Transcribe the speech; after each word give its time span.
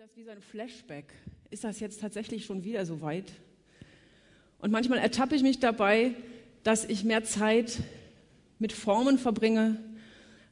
das 0.00 0.16
wie 0.16 0.24
so 0.24 0.30
ein 0.30 0.40
Flashback. 0.40 1.12
Ist 1.50 1.62
das 1.62 1.78
jetzt 1.78 2.00
tatsächlich 2.00 2.46
schon 2.46 2.64
wieder 2.64 2.86
so 2.86 3.02
weit? 3.02 3.30
Und 4.58 4.70
manchmal 4.70 4.98
ertappe 4.98 5.34
ich 5.34 5.42
mich 5.42 5.58
dabei, 5.58 6.14
dass 6.62 6.86
ich 6.86 7.04
mehr 7.04 7.22
Zeit 7.22 7.82
mit 8.58 8.72
Formen 8.72 9.18
verbringe 9.18 9.78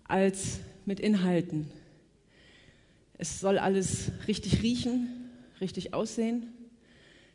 als 0.04 0.60
mit 0.84 1.00
Inhalten. 1.00 1.70
Es 3.16 3.40
soll 3.40 3.56
alles 3.56 4.12
richtig 4.26 4.62
riechen, 4.62 5.30
richtig 5.62 5.94
aussehen, 5.94 6.52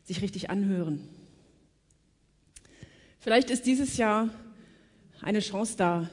sich 0.04 0.22
richtig 0.22 0.50
anhören. 0.50 1.00
Vielleicht 3.18 3.50
ist 3.50 3.66
dieses 3.66 3.96
Jahr 3.96 4.30
eine 5.20 5.40
Chance 5.40 5.76
da, 5.76 6.08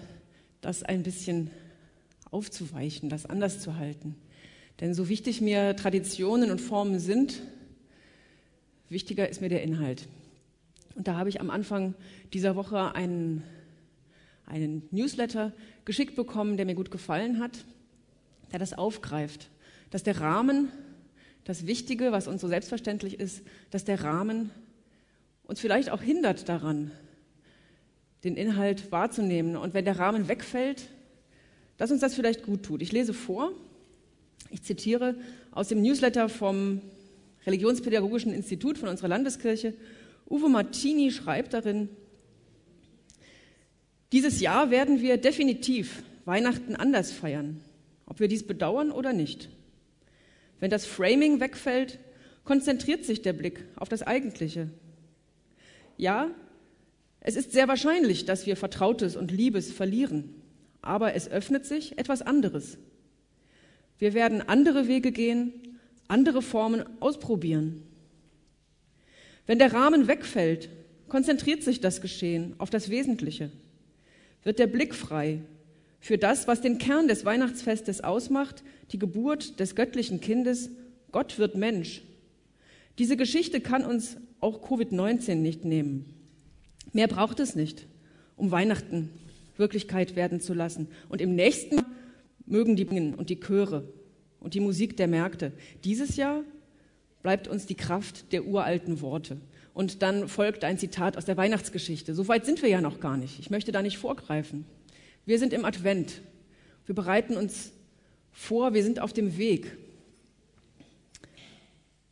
das 0.61 0.81
ein 0.81 1.03
bisschen 1.03 1.51
aufzuweichen, 2.31 3.07
das 3.07 3.27
anders 3.27 3.59
zu 3.59 3.75
halten. 3.75 4.15
Denn 4.81 4.95
so 4.95 5.07
wichtig 5.09 5.41
mir 5.41 5.75
Traditionen 5.75 6.49
und 6.49 6.59
Formen 6.59 6.99
sind, 6.99 7.43
wichtiger 8.89 9.29
ist 9.29 9.39
mir 9.39 9.49
der 9.49 9.61
Inhalt. 9.61 10.07
Und 10.95 11.07
da 11.07 11.15
habe 11.15 11.29
ich 11.29 11.39
am 11.39 11.51
Anfang 11.51 11.93
dieser 12.33 12.55
Woche 12.55 12.95
einen, 12.95 13.43
einen 14.47 14.81
Newsletter 14.89 15.53
geschickt 15.85 16.15
bekommen, 16.15 16.57
der 16.57 16.65
mir 16.65 16.73
gut 16.73 16.89
gefallen 16.89 17.39
hat, 17.39 17.63
der 18.51 18.57
das 18.57 18.73
aufgreift, 18.73 19.49
dass 19.91 20.01
der 20.01 20.19
Rahmen, 20.19 20.69
das 21.43 21.67
Wichtige, 21.67 22.11
was 22.11 22.27
uns 22.27 22.41
so 22.41 22.47
selbstverständlich 22.47 23.19
ist, 23.19 23.43
dass 23.69 23.85
der 23.85 24.03
Rahmen 24.03 24.49
uns 25.43 25.59
vielleicht 25.59 25.91
auch 25.91 26.01
hindert 26.01 26.49
daran, 26.49 26.89
den 28.23 28.35
Inhalt 28.35 28.91
wahrzunehmen. 28.91 29.55
Und 29.55 29.75
wenn 29.75 29.85
der 29.85 29.99
Rahmen 29.99 30.27
wegfällt, 30.27 30.89
dass 31.77 31.91
uns 31.91 32.01
das 32.01 32.15
vielleicht 32.15 32.43
gut 32.43 32.63
tut. 32.63 32.81
Ich 32.81 32.91
lese 32.91 33.13
vor 33.13 33.51
ich 34.51 34.61
zitiere 34.63 35.15
aus 35.51 35.69
dem 35.69 35.81
Newsletter 35.81 36.29
vom 36.29 36.81
Religionspädagogischen 37.45 38.33
Institut 38.33 38.77
von 38.77 38.89
unserer 38.89 39.07
Landeskirche. 39.07 39.73
Uwe 40.29 40.49
Martini 40.49 41.11
schreibt 41.11 41.53
darin, 41.53 41.89
dieses 44.11 44.41
Jahr 44.41 44.71
werden 44.71 45.01
wir 45.01 45.17
definitiv 45.17 46.03
Weihnachten 46.25 46.75
anders 46.75 47.11
feiern, 47.11 47.61
ob 48.05 48.19
wir 48.19 48.27
dies 48.27 48.45
bedauern 48.45 48.91
oder 48.91 49.13
nicht. 49.13 49.49
Wenn 50.59 50.69
das 50.69 50.85
Framing 50.85 51.39
wegfällt, 51.39 51.97
konzentriert 52.43 53.05
sich 53.05 53.21
der 53.21 53.33
Blick 53.33 53.63
auf 53.77 53.89
das 53.89 54.03
Eigentliche. 54.03 54.69
Ja, 55.97 56.29
es 57.21 57.35
ist 57.35 57.51
sehr 57.51 57.67
wahrscheinlich, 57.67 58.25
dass 58.25 58.45
wir 58.45 58.57
Vertrautes 58.57 59.15
und 59.15 59.31
Liebes 59.31 59.71
verlieren, 59.71 60.35
aber 60.81 61.13
es 61.13 61.29
öffnet 61.29 61.65
sich 61.65 61.97
etwas 61.97 62.21
anderes, 62.21 62.77
wir 64.01 64.15
werden 64.15 64.41
andere 64.41 64.87
Wege 64.87 65.11
gehen, 65.11 65.53
andere 66.07 66.41
Formen 66.41 66.83
ausprobieren. 66.99 67.83
Wenn 69.45 69.59
der 69.59 69.73
Rahmen 69.73 70.07
wegfällt, 70.07 70.69
konzentriert 71.07 71.61
sich 71.61 71.81
das 71.81 72.01
Geschehen 72.01 72.55
auf 72.57 72.71
das 72.71 72.89
Wesentliche. 72.89 73.51
Wird 74.43 74.57
der 74.57 74.65
Blick 74.65 74.95
frei 74.95 75.41
für 75.99 76.17
das, 76.17 76.47
was 76.47 76.61
den 76.61 76.79
Kern 76.79 77.07
des 77.07 77.25
Weihnachtsfestes 77.25 78.03
ausmacht, 78.03 78.63
die 78.91 78.97
Geburt 78.97 79.59
des 79.59 79.75
göttlichen 79.75 80.19
Kindes, 80.19 80.71
Gott 81.11 81.37
wird 81.37 81.55
Mensch. 81.55 82.01
Diese 82.97 83.17
Geschichte 83.17 83.61
kann 83.61 83.85
uns 83.85 84.17
auch 84.39 84.67
Covid-19 84.67 85.35
nicht 85.35 85.63
nehmen. 85.63 86.05
Mehr 86.91 87.07
braucht 87.07 87.39
es 87.39 87.55
nicht, 87.55 87.85
um 88.35 88.49
Weihnachten 88.49 89.11
Wirklichkeit 89.57 90.15
werden 90.15 90.41
zu 90.41 90.55
lassen. 90.55 90.87
Und 91.07 91.21
im 91.21 91.35
nächsten 91.35 91.83
mögen 92.51 92.75
die 92.75 92.85
Bingen 92.85 93.15
und 93.15 93.29
die 93.29 93.39
Chöre 93.39 93.83
und 94.39 94.53
die 94.53 94.59
Musik 94.59 94.97
der 94.97 95.07
Märkte. 95.07 95.53
Dieses 95.83 96.17
Jahr 96.17 96.43
bleibt 97.23 97.47
uns 97.47 97.65
die 97.65 97.75
Kraft 97.75 98.31
der 98.33 98.45
uralten 98.45 99.01
Worte. 99.01 99.37
Und 99.73 100.01
dann 100.01 100.27
folgt 100.27 100.63
ein 100.63 100.77
Zitat 100.77 101.17
aus 101.17 101.25
der 101.25 101.37
Weihnachtsgeschichte. 101.37 102.13
So 102.13 102.27
weit 102.27 102.45
sind 102.45 102.61
wir 102.61 102.69
ja 102.69 102.81
noch 102.81 102.99
gar 102.99 103.15
nicht. 103.15 103.39
Ich 103.39 103.49
möchte 103.49 103.71
da 103.71 103.81
nicht 103.81 103.97
vorgreifen. 103.97 104.65
Wir 105.25 105.39
sind 105.39 105.53
im 105.53 105.63
Advent. 105.63 106.21
Wir 106.85 106.95
bereiten 106.95 107.37
uns 107.37 107.71
vor, 108.31 108.73
wir 108.73 108.83
sind 108.83 108.99
auf 108.99 109.13
dem 109.13 109.37
Weg. 109.37 109.77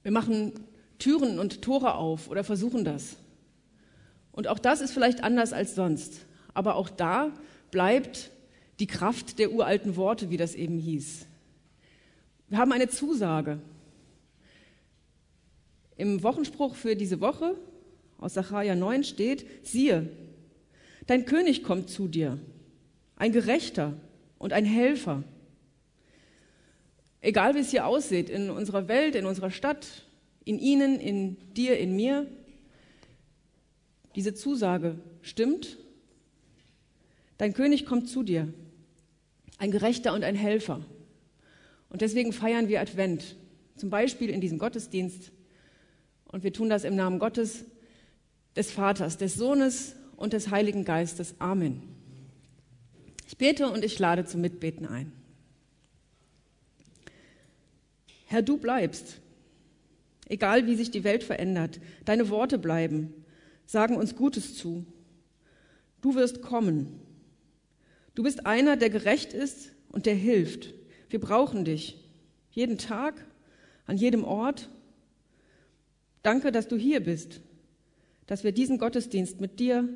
Wir 0.04 0.12
machen 0.12 0.54
Türen 1.00 1.40
und 1.40 1.62
Tore 1.62 1.96
auf 1.96 2.30
oder 2.30 2.44
versuchen 2.44 2.86
das. 2.86 3.18
Und 4.32 4.48
auch 4.48 4.60
das 4.60 4.80
ist 4.80 4.92
vielleicht 4.92 5.24
anders 5.24 5.52
als 5.52 5.76
sonst. 5.76 6.26
Aber 6.54 6.76
auch 6.76 6.90
da 6.90 7.34
bleibt 7.72 8.32
die 8.80 8.88
Kraft 8.88 9.40
der 9.40 9.52
uralten 9.52 9.96
Worte, 9.96 10.30
wie 10.30 10.38
das 10.38 10.56
eben 10.56 10.80
hieß. 10.80 11.26
Wir 12.48 12.58
haben 12.58 12.72
eine 12.72 12.88
Zusage. 12.88 13.60
Im 15.98 16.24
Wochenspruch 16.24 16.76
für 16.76 16.96
diese 16.96 17.20
Woche 17.20 17.56
aus 18.18 18.34
Sacharja 18.34 18.76
9 18.76 19.04
steht, 19.04 19.46
siehe, 19.66 20.10
dein 21.08 21.26
König 21.26 21.64
kommt 21.64 21.90
zu 21.90 22.08
dir, 22.08 22.40
ein 23.18 23.32
Gerechter 23.32 23.94
und 24.38 24.54
ein 24.54 24.66
Helfer. 24.66 25.24
Egal 27.22 27.56
wie 27.56 27.60
es 27.60 27.72
hier 27.72 27.86
aussieht, 27.86 28.30
in 28.30 28.50
unserer 28.50 28.88
Welt, 28.88 29.16
in 29.16 29.26
unserer 29.26 29.52
Stadt, 29.52 30.06
in 30.46 30.58
Ihnen, 30.58 31.00
in 31.00 31.38
dir, 31.54 31.78
in 31.78 31.96
mir, 31.96 32.28
diese 34.16 34.34
Zusage 34.34 34.96
stimmt. 35.22 35.78
Dein 37.38 37.54
König 37.54 37.86
kommt 37.86 38.10
zu 38.10 38.24
dir, 38.24 38.54
ein 39.60 39.70
Gerechter 39.70 40.14
und 40.14 40.24
ein 40.24 40.36
Helfer. 40.36 40.82
Und 41.90 42.02
deswegen 42.02 42.34
feiern 42.34 42.68
wir 42.68 42.82
Advent, 42.82 43.36
zum 43.76 43.90
Beispiel 43.90 44.30
in 44.30 44.42
diesem 44.42 44.58
Gottesdienst. 44.58 45.32
Und 46.26 46.44
wir 46.44 46.54
tun 46.54 46.70
das 46.70 46.84
im 46.84 46.96
Namen 46.96 47.20
Gottes, 47.20 47.66
des 48.56 48.72
Vaters, 48.72 49.18
des 49.18 49.36
Sohnes 49.36 49.96
und 50.16 50.34
des 50.34 50.50
Heiligen 50.50 50.86
Geistes. 50.86 51.36
Amen. 51.40 51.84
Ich 53.28 53.38
bete 53.38 53.70
und 53.70 53.86
ich 53.86 54.00
lade 54.00 54.26
zum 54.26 54.42
Mitbeten 54.42 54.88
ein. 54.88 55.12
Herr, 58.26 58.42
du 58.42 58.58
bleibst. 58.58 59.20
Egal 60.28 60.68
wie 60.68 60.76
sich 60.76 60.92
die 60.92 61.04
Welt 61.04 61.24
verändert, 61.24 61.80
deine 62.06 62.30
Worte 62.30 62.60
bleiben, 62.60 63.14
sagen 63.66 63.98
uns 63.98 64.16
Gutes 64.16 64.56
zu. 64.56 64.86
Du 66.02 66.16
wirst 66.16 66.42
kommen. 66.42 67.02
Du 68.16 68.24
bist 68.24 68.46
einer, 68.46 68.78
der 68.78 68.90
gerecht 68.90 69.34
ist 69.34 69.72
und 69.90 70.06
der 70.06 70.16
hilft. 70.16 70.74
Wir 71.10 71.20
brauchen 71.20 71.66
dich. 71.66 71.98
Jeden 72.52 72.78
Tag, 72.78 73.26
an 73.86 73.98
jedem 73.98 74.24
Ort. 74.24 74.70
Danke, 76.24 76.52
dass 76.52 76.68
du 76.68 76.76
hier 76.76 77.02
bist, 77.02 77.42
dass 78.28 78.44
wir 78.44 78.52
diesen 78.52 78.78
Gottesdienst 78.78 79.40
mit 79.40 79.60
dir, 79.60 79.88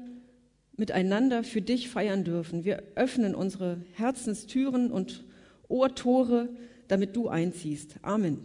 miteinander 0.75 1.43
für 1.43 1.61
dich 1.61 1.89
feiern 1.89 2.23
dürfen. 2.23 2.63
Wir 2.65 2.81
öffnen 2.95 3.35
unsere 3.35 3.81
Herzenstüren 3.93 4.91
und 4.91 5.23
Ohrtore, 5.67 6.49
damit 6.87 7.15
du 7.15 7.27
einziehst. 7.27 7.95
Amen. 8.01 8.39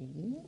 So. 0.00 0.44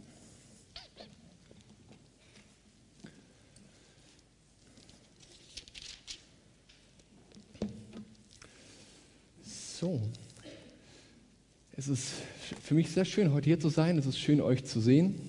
So. 9.44 10.00
Es 11.76 11.88
ist 11.88 12.12
für 12.62 12.73
mich 12.73 12.90
sehr 12.90 13.04
schön, 13.04 13.35
heute 13.35 13.44
hier 13.44 13.61
zu 13.61 13.68
sein. 13.68 13.99
Es 13.99 14.06
ist 14.06 14.18
schön, 14.18 14.40
euch 14.40 14.64
zu 14.64 14.80
sehen. 14.80 15.21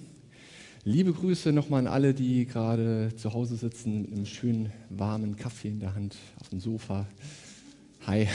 Liebe 0.85 1.11
Grüße 1.11 1.51
nochmal 1.51 1.81
an 1.81 1.87
alle, 1.87 2.13
die 2.13 2.45
gerade 2.45 3.13
zu 3.17 3.33
Hause 3.33 3.57
sitzen 3.57 4.03
mit 4.03 4.13
einem 4.13 4.25
schönen 4.25 4.71
warmen 4.89 5.35
Kaffee 5.35 5.67
in 5.67 5.81
der 5.81 5.95
Hand 5.95 6.15
auf 6.39 6.47
dem 6.47 6.61
Sofa. 6.61 7.07
Hi. 8.07 8.29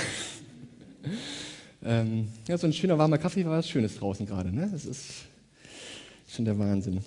ähm, 1.82 2.28
ja, 2.46 2.58
so 2.58 2.66
ein 2.66 2.74
schöner 2.74 2.98
warmer 2.98 3.16
Kaffee 3.16 3.46
war 3.46 3.56
was 3.56 3.70
Schönes 3.70 3.96
draußen 3.96 4.26
gerade. 4.26 4.52
Ne? 4.52 4.68
Das 4.70 4.84
ist 4.84 5.28
schon 6.28 6.44
der 6.44 6.58
Wahnsinn. 6.58 7.00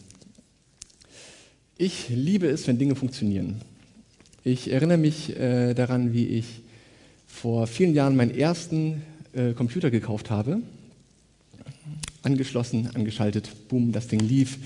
Ich 1.77 2.09
liebe 2.09 2.47
es, 2.47 2.67
wenn 2.67 2.77
Dinge 2.77 2.95
funktionieren. 2.95 3.61
Ich 4.43 4.71
erinnere 4.71 4.97
mich 4.97 5.37
äh, 5.37 5.73
daran, 5.73 6.13
wie 6.13 6.25
ich 6.27 6.61
vor 7.27 7.67
vielen 7.67 7.93
Jahren 7.93 8.15
meinen 8.15 8.35
ersten 8.35 9.03
äh, 9.33 9.53
Computer 9.53 9.91
gekauft 9.91 10.29
habe. 10.29 10.61
Angeschlossen, 12.23 12.89
angeschaltet, 12.93 13.49
boom, 13.69 13.91
das 13.91 14.07
Ding 14.07 14.19
lief. 14.19 14.57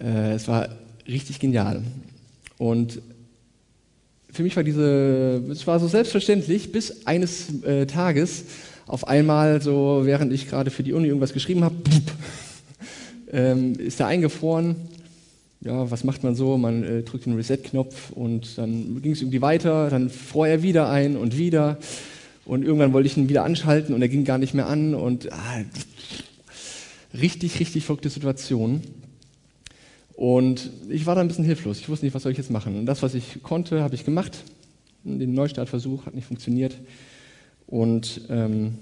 Äh, 0.00 0.32
es 0.32 0.48
war 0.48 0.68
richtig 1.06 1.38
genial. 1.38 1.82
Und 2.58 3.00
für 4.30 4.42
mich 4.42 4.56
war 4.56 4.64
diese, 4.64 5.42
es 5.50 5.66
war 5.66 5.78
so 5.78 5.88
selbstverständlich, 5.88 6.72
bis 6.72 7.06
eines 7.06 7.62
äh, 7.64 7.86
Tages 7.86 8.44
auf 8.86 9.06
einmal, 9.06 9.60
so 9.62 10.02
während 10.04 10.32
ich 10.32 10.48
gerade 10.48 10.70
für 10.70 10.82
die 10.82 10.92
Uni 10.92 11.08
irgendwas 11.08 11.32
geschrieben 11.32 11.64
habe, 11.64 11.76
ähm, 13.32 13.74
ist 13.78 14.00
er 14.00 14.06
eingefroren. 14.06 14.76
Ja, 15.60 15.90
was 15.90 16.04
macht 16.04 16.24
man 16.24 16.34
so? 16.34 16.58
Man 16.58 16.82
äh, 16.82 17.02
drückt 17.02 17.26
den 17.26 17.34
Reset-Knopf 17.34 18.10
und 18.10 18.58
dann 18.58 19.00
ging 19.00 19.12
es 19.12 19.22
irgendwie 19.22 19.42
weiter, 19.42 19.90
dann 19.90 20.10
fror 20.10 20.48
er 20.48 20.62
wieder 20.62 20.90
ein 20.90 21.16
und 21.16 21.38
wieder. 21.38 21.78
Und 22.44 22.64
irgendwann 22.64 22.92
wollte 22.92 23.06
ich 23.06 23.16
ihn 23.16 23.28
wieder 23.28 23.44
anschalten 23.44 23.94
und 23.94 24.02
er 24.02 24.08
ging 24.08 24.24
gar 24.24 24.38
nicht 24.38 24.54
mehr 24.54 24.66
an 24.66 24.94
und 24.94 25.32
ah, 25.32 25.62
richtig, 27.14 27.60
richtig 27.60 27.84
verrückte 27.84 28.10
Situation. 28.10 28.82
Und 30.14 30.70
ich 30.88 31.06
war 31.06 31.14
da 31.14 31.20
ein 31.20 31.28
bisschen 31.28 31.44
hilflos. 31.44 31.78
Ich 31.78 31.88
wusste 31.88 32.04
nicht, 32.04 32.14
was 32.14 32.24
soll 32.24 32.32
ich 32.32 32.38
jetzt 32.38 32.50
machen. 32.50 32.76
Und 32.76 32.86
das, 32.86 33.02
was 33.02 33.14
ich 33.14 33.42
konnte, 33.42 33.82
habe 33.82 33.94
ich 33.94 34.04
gemacht. 34.04 34.44
Den 35.04 35.34
Neustartversuch 35.34 36.06
hat 36.06 36.14
nicht 36.14 36.26
funktioniert. 36.26 36.76
Und 37.66 38.22
ähm, 38.28 38.74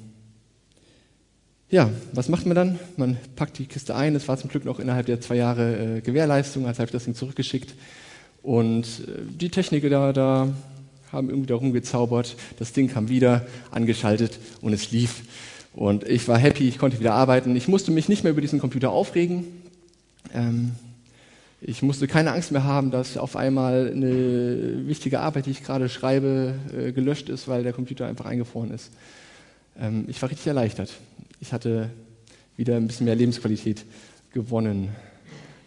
ja, 1.71 1.89
was 2.13 2.29
macht 2.29 2.47
man 2.47 2.57
dann? 2.57 2.79
Man 2.97 3.17
packt 3.37 3.59
die 3.59 3.67
Kiste 3.67 3.95
ein. 3.95 4.17
Es 4.17 4.27
war 4.27 4.37
zum 4.37 4.51
Glück 4.51 4.65
noch 4.65 4.81
innerhalb 4.81 5.07
der 5.07 5.21
zwei 5.21 5.37
Jahre 5.37 5.99
äh, 5.99 6.01
Gewährleistung, 6.01 6.67
als 6.67 6.79
habe 6.79 6.87
ich 6.87 6.93
das 6.93 7.05
Ding 7.05 7.15
zurückgeschickt. 7.15 7.75
Und 8.43 8.85
äh, 8.85 9.23
die 9.29 9.51
Techniker 9.51 9.89
da, 9.89 10.13
da 10.13 10.49
haben 11.13 11.31
irgendwie 11.31 11.49
darum 11.49 11.73
gezaubert. 11.73 12.37
Das 12.59 12.73
Ding 12.73 12.89
kam 12.89 13.09
wieder, 13.09 13.47
angeschaltet 13.71 14.39
und 14.61 14.73
es 14.73 14.91
lief. 14.91 15.23
Und 15.73 16.07
ich 16.09 16.27
war 16.27 16.39
happy, 16.39 16.69
ich 16.69 16.79
konnte 16.79 16.99
wieder 16.99 17.15
arbeiten. 17.15 17.55
Ich 17.55 17.69
musste 17.69 17.93
mich 17.93 18.09
nicht 18.09 18.25
mehr 18.25 18.33
über 18.33 18.41
diesen 18.41 18.59
Computer 18.59 18.91
aufregen. 18.91 19.45
Ähm, 20.35 20.73
ich 21.61 21.83
musste 21.83 22.09
keine 22.09 22.33
Angst 22.33 22.51
mehr 22.51 22.65
haben, 22.65 22.91
dass 22.91 23.17
auf 23.17 23.37
einmal 23.37 23.93
eine 23.95 24.89
wichtige 24.89 25.21
Arbeit, 25.21 25.47
die 25.47 25.51
ich 25.51 25.63
gerade 25.63 25.89
schreibe, 25.89 26.55
äh, 26.77 26.91
gelöscht 26.91 27.29
ist, 27.29 27.47
weil 27.47 27.63
der 27.63 27.75
Computer 27.75 28.07
einfach 28.07 28.25
eingefroren 28.25 28.73
ist. 28.73 28.91
Ähm, 29.79 30.07
ich 30.09 30.21
war 30.21 30.31
richtig 30.31 30.49
erleichtert. 30.49 30.91
Ich 31.41 31.53
hatte 31.53 31.91
wieder 32.57 32.77
ein 32.77 32.87
bisschen 32.87 33.07
mehr 33.07 33.17
Lebensqualität 33.17 33.85
gewonnen. 34.33 34.91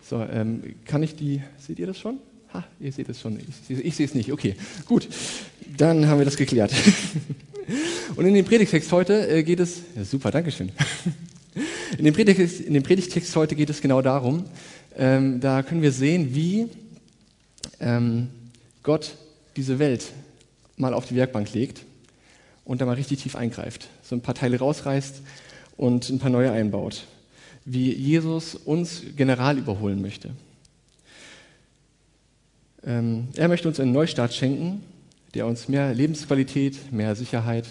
So, 0.07 0.21
ähm, 0.21 0.75
kann 0.85 1.01
ich 1.01 1.15
die, 1.15 1.41
seht 1.57 1.79
ihr 1.79 1.87
das 1.87 1.97
schon? 1.99 2.19
Ha, 2.53 2.63
ihr 2.79 2.91
seht 2.91 3.09
es 3.09 3.19
schon. 3.19 3.39
Ich, 3.67 3.79
ich, 3.83 3.95
sehe 3.95 4.05
es 4.05 4.13
nicht. 4.13 4.31
Okay, 4.31 4.55
gut. 4.85 5.07
Dann 5.75 6.07
haben 6.07 6.19
wir 6.19 6.25
das 6.25 6.37
geklärt. 6.37 6.71
Und 8.15 8.25
in 8.27 8.35
dem 8.35 8.45
Predigtext 8.45 8.91
heute 8.91 9.27
äh, 9.27 9.41
geht 9.41 9.59
es, 9.59 9.81
ja, 9.95 10.05
super, 10.05 10.29
Dankeschön. 10.29 10.71
In 11.97 12.05
dem, 12.05 12.15
Predigtext, 12.15 12.61
in 12.61 12.73
dem 12.73 12.81
Predigtext 12.81 13.35
heute 13.35 13.53
geht 13.53 13.69
es 13.69 13.79
genau 13.79 14.01
darum, 14.01 14.45
ähm, 14.97 15.39
da 15.39 15.61
können 15.61 15.83
wir 15.83 15.91
sehen, 15.91 16.33
wie 16.33 16.67
ähm, 17.79 18.29
Gott 18.81 19.15
diese 19.55 19.77
Welt 19.77 20.05
mal 20.75 20.95
auf 20.95 21.05
die 21.05 21.15
Werkbank 21.15 21.53
legt 21.53 21.83
und 22.65 22.81
da 22.81 22.87
mal 22.87 22.95
richtig 22.95 23.21
tief 23.21 23.35
eingreift. 23.35 23.89
So 24.01 24.15
ein 24.15 24.21
paar 24.21 24.33
Teile 24.33 24.57
rausreißt 24.57 25.21
und 25.77 26.09
ein 26.09 26.19
paar 26.19 26.29
neue 26.29 26.51
einbaut. 26.51 27.05
Wie 27.65 27.93
Jesus 27.93 28.55
uns 28.55 29.03
general 29.15 29.57
überholen 29.57 30.01
möchte. 30.01 30.31
Ähm, 32.85 33.29
er 33.35 33.47
möchte 33.47 33.67
uns 33.67 33.79
einen 33.79 33.93
Neustart 33.93 34.33
schenken, 34.33 34.83
der 35.33 35.47
uns 35.47 35.69
mehr 35.69 35.93
Lebensqualität, 35.93 36.91
mehr 36.91 37.15
Sicherheit 37.15 37.67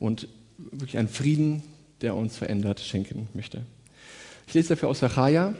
und 0.00 0.28
wirklich 0.58 0.96
einen 0.98 1.08
Frieden, 1.08 1.62
der 2.00 2.16
uns 2.16 2.36
verändert, 2.36 2.80
schenken 2.80 3.28
möchte. 3.34 3.62
Ich 4.46 4.54
lese 4.54 4.70
dafür 4.70 4.88
aus 4.88 5.00
Sacharja 5.00 5.54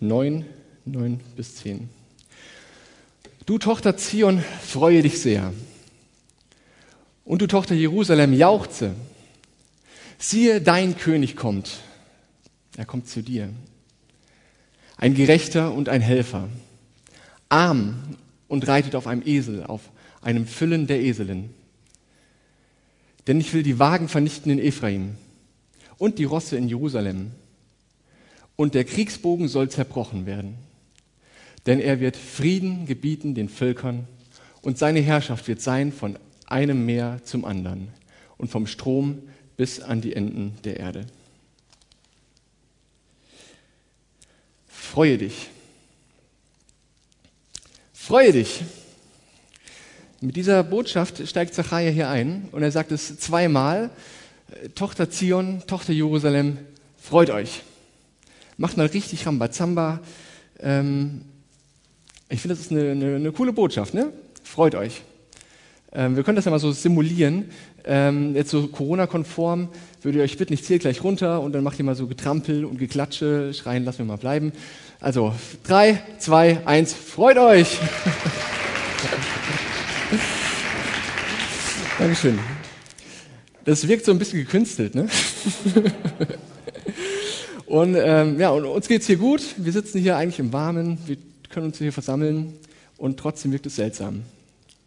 9, 0.00 0.44
9 0.84 1.20
bis 1.36 1.56
10. 1.56 1.88
Du 3.46 3.58
Tochter 3.58 3.96
Zion, 3.96 4.42
freue 4.62 5.02
dich 5.02 5.20
sehr. 5.20 5.52
Und 7.24 7.42
du 7.42 7.46
Tochter 7.46 7.74
Jerusalem, 7.74 8.32
jauchze. 8.32 8.94
Siehe, 10.24 10.60
dein 10.60 10.96
König 10.96 11.34
kommt. 11.34 11.80
Er 12.76 12.84
kommt 12.84 13.08
zu 13.08 13.22
dir. 13.22 13.48
Ein 14.96 15.14
Gerechter 15.14 15.74
und 15.74 15.88
ein 15.88 16.00
Helfer. 16.00 16.48
Arm 17.48 18.16
und 18.46 18.68
reitet 18.68 18.94
auf 18.94 19.08
einem 19.08 19.26
Esel, 19.26 19.64
auf 19.64 19.80
einem 20.20 20.46
Füllen 20.46 20.86
der 20.86 21.00
Eselin. 21.02 21.50
Denn 23.26 23.40
ich 23.40 23.52
will 23.52 23.64
die 23.64 23.80
Wagen 23.80 24.06
vernichten 24.06 24.52
in 24.52 24.60
Ephraim 24.60 25.16
und 25.98 26.20
die 26.20 26.24
Rosse 26.24 26.56
in 26.56 26.68
Jerusalem. 26.68 27.32
Und 28.54 28.74
der 28.74 28.84
Kriegsbogen 28.84 29.48
soll 29.48 29.70
zerbrochen 29.70 30.24
werden. 30.24 30.54
Denn 31.66 31.80
er 31.80 31.98
wird 31.98 32.16
Frieden 32.16 32.86
gebieten 32.86 33.34
den 33.34 33.48
Völkern 33.48 34.06
und 34.60 34.78
seine 34.78 35.00
Herrschaft 35.00 35.48
wird 35.48 35.60
sein 35.60 35.90
von 35.90 36.16
einem 36.46 36.86
Meer 36.86 37.20
zum 37.24 37.44
anderen 37.44 37.88
und 38.38 38.52
vom 38.52 38.68
Strom 38.68 39.18
bis 39.56 39.80
an 39.80 40.00
die 40.00 40.14
Enden 40.14 40.56
der 40.64 40.78
Erde. 40.78 41.06
Freue 44.68 45.18
dich. 45.18 45.48
Freue 47.92 48.32
dich. 48.32 48.62
Mit 50.20 50.36
dieser 50.36 50.62
Botschaft 50.62 51.26
steigt 51.26 51.54
Zachariah 51.54 51.90
hier 51.90 52.08
ein 52.08 52.48
und 52.52 52.62
er 52.62 52.70
sagt 52.70 52.92
es 52.92 53.18
zweimal. 53.18 53.90
Tochter 54.74 55.10
Zion, 55.10 55.62
Tochter 55.66 55.92
Jerusalem, 55.92 56.58
freut 56.96 57.30
euch. 57.30 57.62
Macht 58.56 58.76
mal 58.76 58.86
richtig 58.86 59.26
Rambazamba. 59.26 60.00
Ähm, 60.60 61.22
ich 62.28 62.40
finde, 62.40 62.54
das 62.54 62.66
ist 62.66 62.70
eine, 62.70 62.90
eine, 62.90 63.16
eine 63.16 63.32
coole 63.32 63.52
Botschaft. 63.52 63.94
Ne? 63.94 64.12
Freut 64.42 64.74
euch. 64.74 65.02
Ähm, 65.92 66.16
wir 66.16 66.22
können 66.22 66.36
das 66.36 66.44
ja 66.44 66.50
mal 66.50 66.58
so 66.58 66.72
simulieren. 66.72 67.50
Ähm, 67.84 68.34
jetzt 68.34 68.50
so 68.50 68.66
Corona-konform 68.68 69.68
würde 70.02 70.18
ich 70.18 70.24
euch 70.24 70.38
bitten, 70.38 70.52
ich 70.52 70.64
zähle 70.64 70.78
gleich 70.78 71.02
runter 71.04 71.40
und 71.40 71.52
dann 71.52 71.64
macht 71.64 71.78
ihr 71.78 71.84
mal 71.84 71.94
so 71.94 72.06
Getrampel 72.06 72.64
und 72.64 72.78
Geklatsche. 72.78 73.52
Schreien 73.54 73.84
lassen 73.84 73.98
wir 73.98 74.04
mal 74.06 74.16
bleiben. 74.16 74.52
Also, 75.00 75.34
drei, 75.64 76.02
zwei, 76.18 76.60
eins, 76.66 76.94
freut 76.94 77.38
euch! 77.38 77.78
Dankeschön. 81.98 82.38
Das 83.64 83.86
wirkt 83.86 84.04
so 84.04 84.12
ein 84.12 84.18
bisschen 84.18 84.40
gekünstelt, 84.40 84.94
ne? 84.94 85.08
und 87.66 87.96
ähm, 87.96 88.40
ja, 88.40 88.50
und 88.50 88.64
uns 88.64 88.88
geht's 88.88 89.06
hier 89.06 89.16
gut. 89.16 89.42
Wir 89.56 89.72
sitzen 89.72 90.00
hier 90.00 90.16
eigentlich 90.16 90.38
im 90.40 90.52
Warmen. 90.52 90.98
Wir 91.06 91.16
können 91.48 91.66
uns 91.66 91.78
hier 91.78 91.92
versammeln 91.92 92.54
und 92.96 93.18
trotzdem 93.18 93.52
wirkt 93.52 93.66
es 93.66 93.76
seltsam 93.76 94.22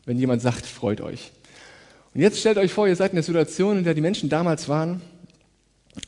wenn 0.06 0.20
jemand 0.20 0.42
sagt, 0.42 0.66
freut 0.66 1.02
euch. 1.02 1.32
Und 2.16 2.22
jetzt 2.22 2.40
stellt 2.40 2.58
euch 2.58 2.72
vor, 2.72 2.88
ihr 2.88 2.96
seid 2.96 3.12
in 3.12 3.18
der 3.18 3.24
Situation, 3.24 3.80
in 3.80 3.84
der 3.84 3.94
die 3.94 4.00
Menschen 4.00 4.30
damals 4.30 4.70
waren. 4.70 5.02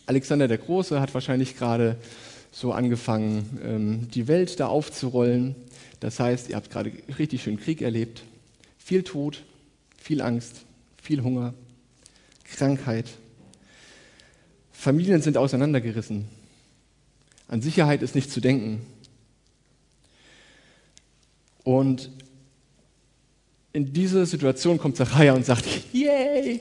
Alexander 0.06 0.48
der 0.48 0.58
Große 0.58 1.02
hat 1.02 1.14
wahrscheinlich 1.14 1.58
gerade 1.58 1.98
so 2.50 2.72
angefangen, 2.72 3.60
ähm, 3.62 4.08
die 4.12 4.30
Welt 4.30 4.62
da 4.62 4.68
aufzurollen. 4.68 5.54
Das 6.00 6.22
heißt, 6.22 6.48
ihr 6.48 6.56
habt 6.56 6.72
gerade 6.72 6.94
richtig 7.20 7.44
schön 7.44 7.60
Krieg 7.60 7.82
erlebt. 7.82 8.24
Viel 8.78 9.04
Tod, 9.04 9.44
viel 9.98 10.22
Angst, 10.22 10.62
viel 11.04 11.24
Hunger, 11.24 11.54
Krankheit. 12.46 13.08
Familien 14.72 15.22
sind 15.22 15.36
auseinandergerissen. 15.36 16.30
An 17.50 17.62
Sicherheit 17.62 18.02
ist 18.02 18.16
nicht 18.16 18.32
zu 18.32 18.40
denken. 18.40 18.86
Und 21.66 22.12
in 23.78 23.94
diese 23.94 24.26
Situation 24.26 24.80
kommt 24.80 24.98
Zachariah 24.98 25.34
und 25.34 25.46
sagt, 25.46 25.64
yay, 25.94 26.60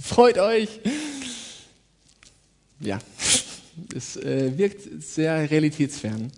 freut 0.00 0.38
euch. 0.38 0.68
Ja, 2.78 3.00
Es 3.92 4.16
äh, 4.16 4.56
wirkt 4.56 5.02
sehr 5.02 5.50
realitätsfern. 5.50 6.30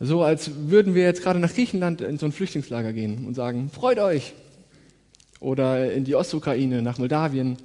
So 0.00 0.24
als 0.24 0.50
würden 0.68 0.96
wir 0.96 1.04
jetzt 1.04 1.22
gerade 1.22 1.38
nach 1.38 1.54
Griechenland 1.54 2.00
in 2.00 2.18
so 2.18 2.26
ein 2.26 2.32
Flüchtlingslager 2.32 2.92
gehen 2.92 3.24
und 3.24 3.34
sagen, 3.34 3.70
freut 3.70 4.00
euch. 4.00 4.32
Oder 5.38 5.92
in 5.92 6.02
die 6.02 6.16
Ostukraine, 6.16 6.82
nach 6.82 6.98
Moldawien, 6.98 7.58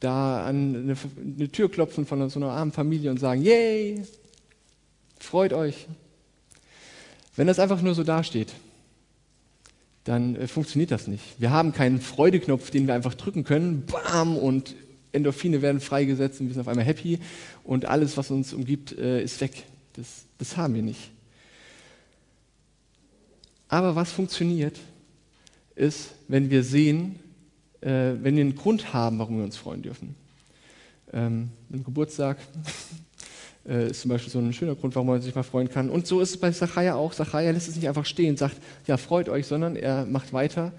da 0.00 0.44
an 0.44 0.74
eine, 0.74 0.96
eine 1.36 1.52
Tür 1.52 1.70
klopfen 1.70 2.04
von 2.04 2.28
so 2.28 2.40
einer 2.40 2.50
armen 2.50 2.72
Familie 2.72 3.12
und 3.12 3.20
sagen, 3.20 3.42
yay, 3.42 4.02
freut 5.20 5.52
euch. 5.52 5.86
Wenn 7.36 7.46
das 7.46 7.60
einfach 7.60 7.80
nur 7.80 7.94
so 7.94 8.02
dasteht, 8.02 8.52
dann 10.04 10.36
äh, 10.36 10.46
funktioniert 10.46 10.90
das 10.90 11.06
nicht. 11.06 11.24
Wir 11.38 11.50
haben 11.50 11.72
keinen 11.72 12.00
Freudeknopf, 12.00 12.70
den 12.70 12.86
wir 12.86 12.94
einfach 12.94 13.14
drücken 13.14 13.44
können, 13.44 13.84
bam, 13.86 14.36
und 14.36 14.76
Endorphine 15.12 15.62
werden 15.62 15.80
freigesetzt 15.80 16.40
und 16.40 16.48
wir 16.48 16.54
sind 16.54 16.60
auf 16.60 16.68
einmal 16.68 16.84
happy 16.84 17.18
und 17.62 17.86
alles, 17.86 18.16
was 18.16 18.30
uns 18.30 18.52
umgibt, 18.52 18.96
äh, 18.98 19.22
ist 19.22 19.40
weg. 19.40 19.64
Das, 19.94 20.24
das 20.38 20.56
haben 20.56 20.74
wir 20.74 20.82
nicht. 20.82 21.10
Aber 23.68 23.96
was 23.96 24.12
funktioniert, 24.12 24.78
ist, 25.76 26.10
wenn 26.28 26.50
wir 26.50 26.62
sehen, 26.62 27.18
äh, 27.80 27.88
wenn 28.20 28.36
wir 28.36 28.42
einen 28.42 28.54
Grund 28.54 28.92
haben, 28.92 29.18
warum 29.18 29.38
wir 29.38 29.44
uns 29.44 29.56
freuen 29.56 29.82
dürfen. 29.82 30.14
Ähm, 31.12 31.50
ein 31.72 31.84
Geburtstag 31.84 32.38
äh, 33.66 33.90
ist 33.90 34.02
zum 34.02 34.10
Beispiel 34.10 34.32
so 34.32 34.38
ein 34.38 34.52
schöner 34.52 34.74
Grund, 34.74 34.94
warum 34.94 35.08
man 35.08 35.22
sich 35.22 35.34
mal 35.34 35.42
freuen 35.42 35.70
kann. 35.70 35.90
Und 35.90 36.06
so 36.06 36.20
ist 36.20 36.30
es 36.30 36.36
bei 36.36 36.50
Zachariah 36.50 36.94
auch. 36.94 37.14
Zachariah 37.14 37.50
lässt 37.50 37.68
es 37.68 37.76
nicht 37.76 37.88
einfach 37.88 38.06
stehen, 38.06 38.36
sagt, 38.36 38.56
ja, 38.86 38.96
freut 38.96 39.28
euch, 39.28 39.46
sondern 39.46 39.76
er 39.76 40.04
macht 40.06 40.32
weiter. 40.32 40.72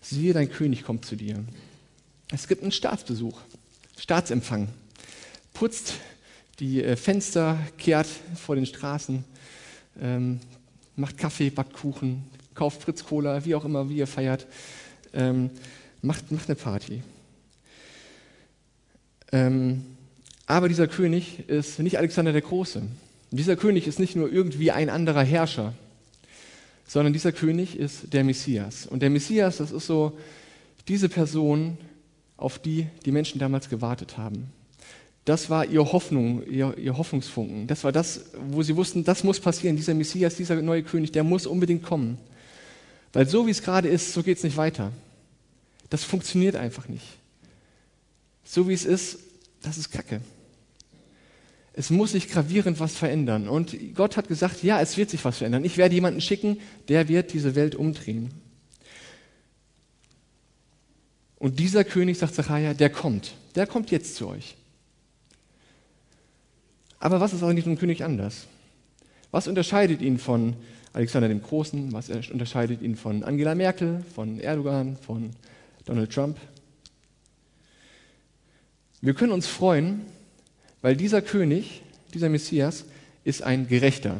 Siehe, 0.00 0.32
dein 0.32 0.50
König 0.50 0.84
kommt 0.84 1.04
zu 1.04 1.16
dir. 1.16 1.44
Es 2.30 2.46
gibt 2.46 2.62
einen 2.62 2.72
Staatsbesuch, 2.72 3.40
Staatsempfang. 3.98 4.68
Putzt 5.54 5.94
die 6.60 6.82
äh, 6.82 6.96
Fenster, 6.96 7.58
kehrt 7.78 8.08
vor 8.36 8.54
den 8.54 8.66
Straßen, 8.66 9.24
ähm, 10.00 10.40
macht 10.96 11.16
Kaffee, 11.16 11.50
backt 11.50 11.72
Kuchen, 11.72 12.24
kauft 12.54 12.82
Fritz 12.82 13.04
Cola, 13.04 13.44
wie 13.44 13.54
auch 13.54 13.64
immer, 13.64 13.88
wie 13.88 13.96
ihr 13.96 14.06
feiert, 14.06 14.46
ähm, 15.14 15.50
macht, 16.02 16.30
macht 16.30 16.48
eine 16.48 16.56
Party. 16.56 17.02
Ähm, 19.32 19.84
aber 20.48 20.68
dieser 20.68 20.88
König 20.88 21.46
ist 21.48 21.78
nicht 21.78 21.98
Alexander 21.98 22.32
der 22.32 22.40
Große. 22.40 22.80
Dieser 23.30 23.54
König 23.54 23.86
ist 23.86 24.00
nicht 24.00 24.16
nur 24.16 24.32
irgendwie 24.32 24.70
ein 24.70 24.88
anderer 24.88 25.22
Herrscher, 25.22 25.74
sondern 26.86 27.12
dieser 27.12 27.32
König 27.32 27.78
ist 27.78 28.14
der 28.14 28.24
Messias. 28.24 28.86
Und 28.86 29.00
der 29.02 29.10
Messias, 29.10 29.58
das 29.58 29.72
ist 29.72 29.86
so 29.86 30.16
diese 30.88 31.10
Person, 31.10 31.76
auf 32.38 32.58
die 32.58 32.86
die 33.04 33.12
Menschen 33.12 33.38
damals 33.38 33.68
gewartet 33.68 34.16
haben. 34.16 34.50
Das 35.26 35.50
war 35.50 35.66
ihre 35.66 35.92
Hoffnung, 35.92 36.42
ihr, 36.46 36.78
ihr 36.78 36.96
Hoffnungsfunken. 36.96 37.66
Das 37.66 37.84
war 37.84 37.92
das, 37.92 38.22
wo 38.48 38.62
sie 38.62 38.74
wussten, 38.74 39.04
das 39.04 39.24
muss 39.24 39.40
passieren. 39.40 39.76
Dieser 39.76 39.92
Messias, 39.92 40.36
dieser 40.36 40.62
neue 40.62 40.82
König, 40.82 41.12
der 41.12 41.24
muss 41.24 41.46
unbedingt 41.46 41.82
kommen. 41.82 42.16
Weil 43.12 43.28
so 43.28 43.46
wie 43.46 43.50
es 43.50 43.62
gerade 43.62 43.88
ist, 43.88 44.14
so 44.14 44.22
geht 44.22 44.38
es 44.38 44.44
nicht 44.44 44.56
weiter. 44.56 44.92
Das 45.90 46.04
funktioniert 46.04 46.56
einfach 46.56 46.88
nicht. 46.88 47.04
So 48.44 48.66
wie 48.66 48.72
es 48.72 48.86
ist, 48.86 49.18
das 49.60 49.76
ist 49.76 49.90
Kacke. 49.90 50.22
Es 51.72 51.90
muss 51.90 52.12
sich 52.12 52.28
gravierend 52.28 52.80
was 52.80 52.96
verändern. 52.96 53.48
Und 53.48 53.76
Gott 53.94 54.16
hat 54.16 54.28
gesagt, 54.28 54.62
ja, 54.62 54.80
es 54.80 54.96
wird 54.96 55.10
sich 55.10 55.24
was 55.24 55.38
verändern. 55.38 55.64
Ich 55.64 55.76
werde 55.76 55.94
jemanden 55.94 56.20
schicken, 56.20 56.58
der 56.88 57.08
wird 57.08 57.32
diese 57.32 57.54
Welt 57.54 57.74
umdrehen. 57.74 58.30
Und 61.36 61.60
dieser 61.60 61.84
König, 61.84 62.18
sagt 62.18 62.34
Zachariah, 62.34 62.74
der 62.74 62.90
kommt. 62.90 63.34
Der 63.54 63.66
kommt 63.66 63.90
jetzt 63.90 64.16
zu 64.16 64.28
euch. 64.28 64.56
Aber 66.98 67.20
was 67.20 67.32
ist 67.32 67.42
eigentlich 67.42 67.66
mit 67.66 67.76
dem 67.76 67.80
König 67.80 68.02
anders? 68.02 68.46
Was 69.30 69.46
unterscheidet 69.46 70.02
ihn 70.02 70.18
von 70.18 70.56
Alexander 70.92 71.28
dem 71.28 71.42
Großen? 71.42 71.92
Was 71.92 72.08
unterscheidet 72.08 72.82
ihn 72.82 72.96
von 72.96 73.22
Angela 73.22 73.54
Merkel, 73.54 74.04
von 74.14 74.40
Erdogan, 74.40 74.96
von 74.96 75.30
Donald 75.84 76.12
Trump? 76.12 76.38
Wir 79.00 79.14
können 79.14 79.30
uns 79.30 79.46
freuen, 79.46 80.06
weil 80.82 80.96
dieser 80.96 81.22
König, 81.22 81.82
dieser 82.14 82.28
Messias, 82.28 82.84
ist 83.24 83.42
ein 83.42 83.68
Gerechter, 83.68 84.16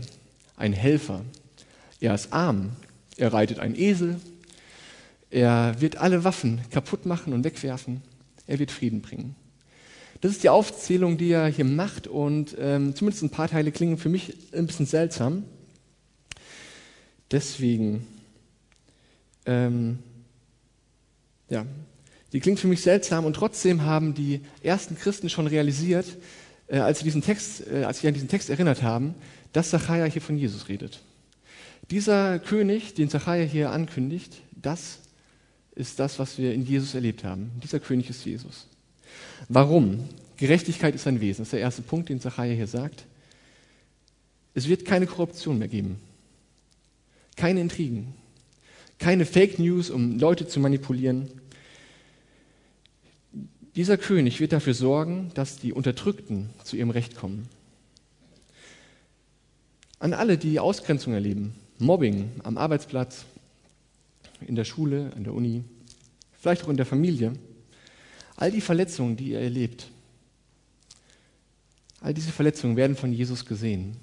ein 0.57 0.73
Helfer. 0.73 1.25
Er 2.01 2.15
ist 2.15 2.33
arm, 2.33 2.71
er 3.17 3.33
reitet 3.33 3.59
einen 3.59 3.75
Esel, 3.75 4.21
er 5.31 5.81
wird 5.81 5.97
alle 5.97 6.25
Waffen 6.25 6.61
kaputt 6.71 7.07
machen 7.07 7.33
und 7.33 7.45
wegwerfen, 7.45 8.03
er 8.47 8.59
wird 8.59 8.71
Frieden 8.71 9.03
bringen. 9.03 9.35
Das 10.21 10.33
ist 10.33 10.43
die 10.43 10.49
Aufzählung, 10.49 11.17
die 11.17 11.31
er 11.31 11.47
hier 11.47 11.65
macht 11.65 12.09
und 12.09 12.57
ähm, 12.59 12.95
zumindest 12.97 13.23
ein 13.23 13.31
paar 13.31 13.49
Teile 13.49 13.71
klingen 13.71 13.99
für 13.99 14.09
mich 14.09 14.35
ein 14.53 14.67
bisschen 14.67 14.87
seltsam. 14.87 15.45
Deswegen, 17.31 18.07
ähm, 19.47 19.99
ja, 21.49 21.67
die 22.33 22.41
klingt 22.41 22.59
für 22.59 22.69
mich 22.69 22.83
seltsam 22.83 23.27
und 23.27 23.35
trotzdem 23.35 23.83
haben 23.83 24.15
die 24.15 24.41
ersten 24.63 24.97
Christen 24.99 25.31
schon 25.31 25.47
realisiert, 25.47 26.07
äh, 26.69 26.79
als, 26.79 27.01
diesen 27.01 27.23
Text, 27.23 27.67
äh, 27.67 27.85
als 27.85 28.01
sie 28.01 28.09
an 28.09 28.15
diesen 28.15 28.29
Text 28.29 28.51
erinnert 28.51 28.83
haben, 28.83 29.15
dass 29.53 29.71
Zachariah 29.71 30.07
hier 30.07 30.23
von 30.23 30.37
Jesus 30.37 30.69
redet. 30.69 31.01
Dieser 31.91 32.39
König, 32.39 32.95
den 32.95 33.09
Zachariah 33.09 33.45
hier 33.45 33.71
ankündigt, 33.71 34.37
das 34.53 34.99
ist 35.75 35.99
das, 35.99 36.19
was 36.19 36.39
wir 36.39 36.53
in 36.53 36.65
Jesus 36.65 36.95
erlebt 36.95 37.25
haben. 37.25 37.51
Dieser 37.63 37.81
König 37.81 38.11
ist 38.11 38.25
Jesus. 38.25 38.67
Warum? 39.49 40.09
Gerechtigkeit 40.37 40.95
ist 40.95 41.07
ein 41.07 41.21
Wesen. 41.21 41.43
Das 41.43 41.49
ist 41.49 41.53
der 41.53 41.61
erste 41.61 41.83
Punkt, 41.83 42.09
den 42.09 42.21
Zachariah 42.21 42.55
hier 42.55 42.67
sagt. 42.67 43.05
Es 44.55 44.69
wird 44.69 44.85
keine 44.85 45.07
Korruption 45.07 45.59
mehr 45.59 45.69
geben. 45.69 45.99
Keine 47.37 47.61
Intrigen. 47.61 48.15
Keine 48.99 49.25
Fake 49.25 49.59
News, 49.59 49.91
um 49.91 50.19
Leute 50.19 50.49
zu 50.49 50.61
manipulieren. 50.61 51.31
Dieser 53.79 53.97
König 53.97 54.41
wird 54.41 54.51
dafür 54.51 54.75
sorgen, 54.75 55.31
dass 55.35 55.61
die 55.61 55.73
Unterdrückten 55.73 56.51
zu 56.65 56.75
ihrem 56.75 56.91
Recht 56.91 57.15
kommen. 57.15 57.49
An 60.01 60.15
alle, 60.15 60.37
die 60.37 60.59
Ausgrenzung 60.59 61.13
erleben, 61.13 61.55
Mobbing 61.79 62.29
am 62.43 62.59
Arbeitsplatz, 62.59 63.25
in 64.41 64.57
der 64.57 64.65
Schule, 64.65 65.13
an 65.15 65.23
der 65.23 65.33
Uni, 65.33 65.63
vielleicht 66.41 66.65
auch 66.65 66.71
in 66.71 66.77
der 66.77 66.87
Familie, 66.87 67.35
all 68.35 68.51
die 68.51 68.63
Verletzungen, 68.63 69.17
die 69.17 69.29
ihr 69.29 69.41
erlebt, 69.41 69.87
all 72.01 72.13
diese 72.13 72.33
Verletzungen 72.33 72.77
werden 72.77 72.97
von 72.97 73.13
Jesus 73.13 73.47
gesehen. 73.47 73.97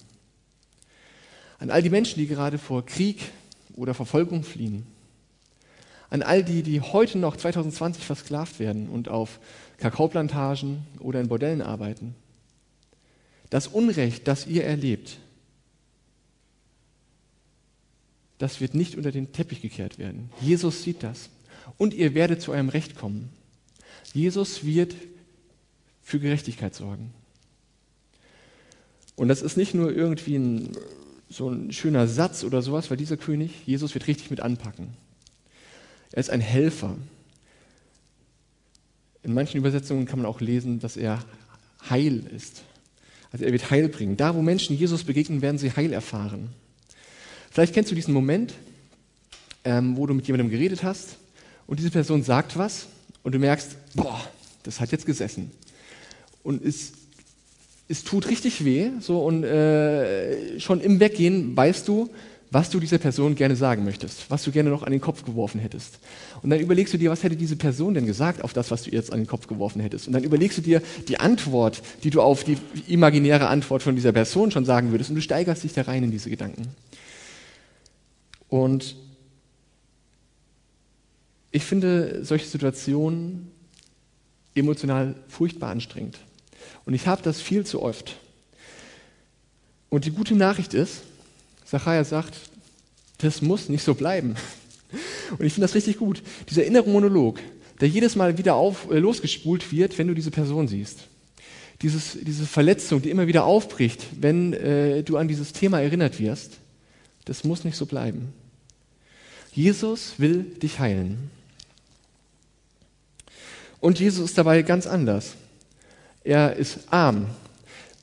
An 1.60 1.70
all 1.70 1.84
die 1.84 1.90
Menschen, 1.90 2.18
die 2.18 2.28
gerade 2.28 2.60
vor 2.60 2.86
Krieg 2.86 3.20
oder 3.76 3.94
Verfolgung 3.94 4.46
fliehen, 4.46 4.88
an 6.10 6.22
all 6.22 6.46
die, 6.46 6.64
die 6.64 6.80
heute 6.80 7.18
noch 7.18 7.36
2020 7.36 8.06
versklavt 8.06 8.60
werden 8.60 8.88
und 8.88 9.10
auf 9.10 9.40
Kakaoplantagen 9.78 10.86
oder 11.00 11.20
in 11.20 11.28
Bordellen 11.28 11.62
arbeiten. 11.62 12.16
Das 13.50 13.68
Unrecht, 13.68 14.28
das 14.28 14.48
ihr 14.48 14.64
erlebt, 14.64 15.18
das 18.38 18.60
wird 18.60 18.74
nicht 18.74 18.96
unter 18.96 19.12
den 19.12 19.32
Teppich 19.32 19.62
gekehrt 19.62 19.98
werden. 19.98 20.30
Jesus 20.42 20.84
sieht 20.84 21.04
das. 21.04 21.30
Und 21.78 21.94
ihr 21.94 22.14
werdet 22.14 22.42
zu 22.42 22.52
eurem 22.52 22.70
Recht 22.70 22.96
kommen. 22.96 23.30
Jesus 24.14 24.66
wird 24.66 24.96
für 26.02 26.20
Gerechtigkeit 26.20 26.76
sorgen. 26.76 27.14
Und 29.16 29.30
das 29.30 29.42
ist 29.42 29.58
nicht 29.58 29.74
nur 29.74 29.92
irgendwie 29.92 30.38
ein, 30.38 30.72
so 31.30 31.50
ein 31.50 31.72
schöner 31.72 32.08
Satz 32.08 32.44
oder 32.44 32.62
sowas, 32.62 32.90
weil 32.90 32.98
dieser 32.98 33.18
König, 33.18 33.66
Jesus 33.66 33.94
wird 33.94 34.08
richtig 34.08 34.30
mit 34.30 34.42
anpacken. 34.42 34.90
Er 36.12 36.20
ist 36.20 36.30
ein 36.30 36.42
Helfer. 36.42 36.98
In 39.26 39.34
manchen 39.34 39.58
Übersetzungen 39.58 40.06
kann 40.06 40.20
man 40.20 40.28
auch 40.28 40.40
lesen, 40.40 40.80
dass 40.80 40.98
er 40.98 41.20
Heil 41.90 42.22
ist. 42.36 42.62
Also 43.32 43.44
er 43.44 43.52
wird 43.52 43.72
Heil 43.72 43.90
bringen. 43.90 44.18
Da, 44.18 44.36
wo 44.36 44.44
Menschen 44.44 44.78
Jesus 44.78 45.04
begegnen, 45.04 45.42
werden 45.42 45.58
sie 45.58 45.72
Heil 45.72 45.94
erfahren. 45.94 46.50
Vielleicht 47.50 47.74
kennst 47.74 47.90
du 47.90 47.96
diesen 47.96 48.14
Moment, 48.14 48.54
ähm, 49.64 49.98
wo 49.98 50.06
du 50.06 50.14
mit 50.14 50.28
jemandem 50.28 50.52
geredet 50.52 50.84
hast 50.84 51.18
und 51.66 51.80
diese 51.80 51.90
Person 51.90 52.22
sagt 52.22 52.56
was 52.56 52.86
und 53.24 53.34
du 53.34 53.40
merkst, 53.40 53.76
boah, 53.96 54.22
das 54.62 54.80
hat 54.80 54.92
jetzt 54.92 55.08
gesessen. 55.08 55.50
Und 56.44 56.64
es, 56.64 56.94
es 57.88 58.04
tut 58.04 58.30
richtig 58.30 58.64
weh, 58.64 58.92
so 59.00 59.26
und 59.26 59.44
äh, 59.44 60.60
schon 60.60 60.82
im 60.82 61.00
Weggehen 61.00 61.58
weißt 61.58 61.88
du, 61.88 62.12
was 62.52 62.70
du 62.70 62.80
dieser 62.80 62.98
Person 62.98 63.36
gerne 63.36 63.56
sagen 63.56 63.84
möchtest, 63.84 64.30
was 64.30 64.44
du 64.44 64.52
gerne 64.52 64.70
noch 64.70 64.84
an 64.84 64.92
den 64.92 65.02
Kopf 65.02 65.24
geworfen 65.24 65.60
hättest. 65.60 66.00
Und 66.42 66.50
dann 66.50 66.60
überlegst 66.60 66.94
du 66.94 66.98
dir, 66.98 67.10
was 67.10 67.24
hätte 67.24 67.36
diese 67.36 67.56
Person 67.56 67.94
denn 67.94 68.06
gesagt 68.06 68.44
auf 68.44 68.54
das, 68.54 68.72
was 68.72 68.84
du 68.84 68.92
jetzt 68.92 69.12
an 69.12 69.20
den 69.20 69.28
Kopf 69.28 69.48
geworfen 69.48 69.82
hättest. 69.82 70.08
Und 70.08 70.14
dann 70.14 70.24
überlegst 70.24 70.58
du 70.58 70.62
dir 70.62 70.82
die 71.08 71.20
Antwort, 71.20 71.82
die 72.04 72.12
du 72.12 72.22
auf 72.22 72.44
die 72.44 72.58
imaginäre 72.88 73.48
Antwort 73.48 73.84
von 73.84 73.96
dieser 73.96 74.12
Person 74.12 74.52
schon 74.52 74.66
sagen 74.66 74.92
würdest. 74.92 75.10
Und 75.10 75.16
du 75.16 75.22
steigerst 75.22 75.64
dich 75.64 75.74
da 75.74 75.84
rein 75.84 76.04
in 76.04 76.12
diese 76.12 76.30
Gedanken. 76.30 76.68
Und 78.48 78.96
ich 81.52 81.64
finde 81.64 82.24
solche 82.24 82.46
Situationen 82.46 83.52
emotional 84.54 85.16
furchtbar 85.28 85.72
anstrengend. 85.72 86.20
Und 86.86 86.94
ich 86.94 87.08
habe 87.08 87.22
das 87.24 87.42
viel 87.42 87.66
zu 87.66 87.82
oft, 87.82 88.18
Und 89.90 90.04
die 90.04 90.12
gute 90.12 90.36
Nachricht 90.36 90.74
ist, 90.74 91.04
Zachariah 91.66 92.04
sagt, 92.04 92.36
das 93.18 93.42
muss 93.42 93.70
nicht 93.70 93.84
so 93.84 93.96
bleiben. 93.96 94.36
Und 95.38 95.46
ich 95.46 95.54
finde 95.54 95.68
das 95.68 95.76
richtig 95.76 95.98
gut. 95.98 96.22
Dieser 96.50 96.66
innere 96.66 96.90
Monolog, 96.90 97.40
der 97.82 97.90
jedes 97.90 98.16
Mal 98.16 98.38
wieder 98.38 98.56
auf, 98.56 98.90
äh, 98.90 99.00
losgespult 99.00 99.72
wird, 99.72 99.98
wenn 99.98 100.08
du 100.08 100.14
diese 100.14 100.32
Person 100.32 100.68
siehst. 100.68 101.00
Dieses, 101.82 102.18
diese 102.22 102.46
Verletzung, 102.46 103.02
die 103.02 103.10
immer 103.10 103.28
wieder 103.28 103.46
aufbricht, 103.46 104.06
wenn 104.20 104.54
äh, 104.54 105.04
du 105.04 105.18
an 105.18 105.28
dieses 105.28 105.52
Thema 105.52 105.82
erinnert 105.82 106.20
wirst, 106.20 106.54
das 107.26 107.44
muss 107.44 107.66
nicht 107.66 107.76
so 107.76 107.86
bleiben. 107.86 108.34
Jesus 109.52 110.14
will 110.18 110.44
dich 110.44 110.80
heilen. 110.80 111.32
Und 113.80 114.00
Jesus 114.00 114.30
ist 114.30 114.38
dabei 114.38 114.62
ganz 114.62 114.88
anders. 114.88 115.34
Er 116.24 116.56
ist 116.56 116.80
arm. 116.92 117.28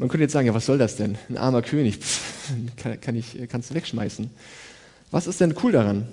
Man 0.02 0.08
könnte 0.08 0.24
jetzt 0.24 0.32
sagen, 0.32 0.48
ja, 0.48 0.54
was 0.54 0.66
soll 0.66 0.78
das 0.78 0.96
denn? 0.96 1.16
Ein 1.28 1.36
armer 1.36 1.62
König, 1.62 1.98
Pff, 1.98 2.50
kann, 2.76 3.00
kann 3.00 3.14
ich, 3.14 3.38
kannst 3.48 3.70
du 3.70 3.74
wegschmeißen. 3.74 4.30
Was 5.12 5.28
ist 5.28 5.40
denn 5.40 5.54
cool 5.62 5.70
daran? 5.70 6.08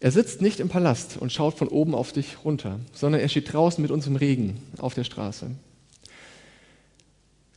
Er 0.00 0.10
sitzt 0.10 0.42
nicht 0.42 0.60
im 0.60 0.68
Palast 0.68 1.16
und 1.16 1.32
schaut 1.32 1.56
von 1.56 1.68
oben 1.68 1.94
auf 1.94 2.12
dich 2.12 2.44
runter, 2.44 2.78
sondern 2.92 3.22
er 3.22 3.28
steht 3.30 3.50
draußen 3.50 3.80
mit 3.80 3.90
uns 3.90 4.06
im 4.06 4.16
Regen 4.16 4.62
auf 4.76 4.92
der 4.92 5.04
Straße. 5.04 5.50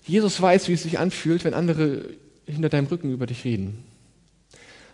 Jesus 0.05 0.41
weiß, 0.41 0.69
wie 0.69 0.73
es 0.73 0.83
sich 0.83 0.97
anfühlt, 0.97 1.43
wenn 1.43 1.53
andere 1.53 2.05
hinter 2.45 2.69
deinem 2.69 2.87
Rücken 2.87 3.11
über 3.11 3.25
dich 3.27 3.43
reden. 3.43 3.83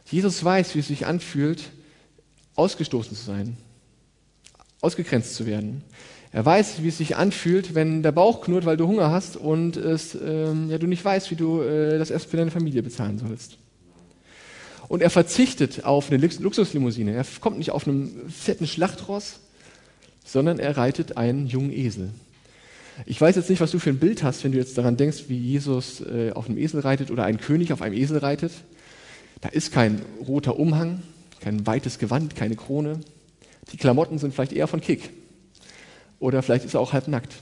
Jesus 0.06 0.44
weiß, 0.44 0.74
wie 0.74 0.80
es 0.80 0.88
sich 0.88 1.06
anfühlt, 1.06 1.70
ausgestoßen 2.56 3.16
zu 3.16 3.24
sein, 3.24 3.56
ausgegrenzt 4.82 5.36
zu 5.36 5.46
werden. 5.46 5.84
Er 6.32 6.46
weiß, 6.46 6.84
wie 6.84 6.90
es 6.90 6.98
sich 7.00 7.18
anfühlt, 7.18 7.74
wenn 7.74 8.04
der 8.04 8.12
Bauch 8.12 8.42
knurrt, 8.42 8.66
weil 8.66 8.78
du 8.78 8.88
Hunger 8.88 9.10
hast 9.10 9.36
und 9.36 9.78
es, 9.78 10.16
ähm, 10.16 10.70
ja, 10.70 10.78
du 10.78 10.86
nicht 10.86 11.04
weißt, 11.04 11.32
wie 11.32 11.36
du 11.36 11.62
äh, 11.62 11.98
das 11.98 12.12
erst 12.12 12.30
für 12.30 12.38
deine 12.38 12.52
Familie 12.52 12.84
bezahlen 12.84 13.18
sollst. 13.18 13.58
Und 14.88 15.02
er 15.02 15.10
verzichtet 15.10 15.86
auf 15.86 16.12
eine 16.12 16.18
Luxuslimousine. 16.18 17.14
Er 17.14 17.26
kommt 17.40 17.58
nicht 17.58 17.72
auf 17.72 17.88
einem 17.88 18.30
fetten 18.30 18.68
Schlachtross, 18.68 19.40
sondern 20.24 20.60
er 20.60 20.78
reitet 20.78 21.18
einen 21.18 21.48
jungen 21.48 21.72
Esel. 21.72 22.10
Ich 23.06 23.20
weiß 23.20 23.36
jetzt 23.36 23.50
nicht, 23.50 23.62
was 23.62 23.72
du 23.72 23.80
für 23.80 23.90
ein 23.90 24.00
Bild 24.00 24.24
hast, 24.24 24.44
wenn 24.44 24.52
du 24.52 24.58
jetzt 24.58 24.78
daran 24.78 24.98
denkst, 24.98 25.26
wie 25.28 25.38
Jesus 25.38 26.02
äh, 26.02 26.32
auf 26.34 26.48
einem 26.48 26.58
Esel 26.58 26.82
reitet 26.82 27.12
oder 27.12 27.24
ein 27.24 27.40
König 27.40 27.72
auf 27.74 27.82
einem 27.82 27.96
Esel 27.96 28.18
reitet. 28.18 28.52
Da 29.42 29.50
ist 29.50 29.72
kein 29.72 30.02
roter 30.28 30.60
Umhang, 30.60 31.02
kein 31.40 31.66
weites 31.66 31.98
Gewand, 31.98 32.36
keine 32.36 32.56
Krone. 32.56 33.00
Die 33.72 33.78
Klamotten 33.78 34.20
sind 34.20 34.34
vielleicht 34.34 34.54
eher 34.54 34.68
von 34.68 34.82
Kick. 34.82 35.12
Oder 36.20 36.42
vielleicht 36.42 36.66
ist 36.66 36.74
er 36.74 36.80
auch 36.80 36.94
halb 36.94 37.08
nackt. 37.08 37.36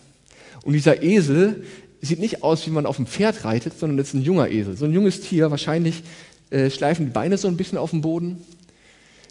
Und 0.63 0.73
dieser 0.73 1.01
Esel 1.03 1.63
sieht 2.01 2.19
nicht 2.19 2.43
aus, 2.43 2.65
wie 2.67 2.71
man 2.71 2.85
auf 2.85 2.97
dem 2.97 3.07
Pferd 3.07 3.43
reitet, 3.45 3.77
sondern 3.79 3.97
ist 3.99 4.13
ein 4.13 4.21
junger 4.21 4.49
Esel. 4.49 4.77
So 4.77 4.85
ein 4.85 4.93
junges 4.93 5.21
Tier, 5.21 5.49
wahrscheinlich 5.51 6.03
äh, 6.49 6.69
schleifen 6.69 7.07
die 7.07 7.11
Beine 7.11 7.37
so 7.37 7.47
ein 7.47 7.57
bisschen 7.57 7.77
auf 7.77 7.91
dem 7.91 8.01
Boden. 8.01 8.37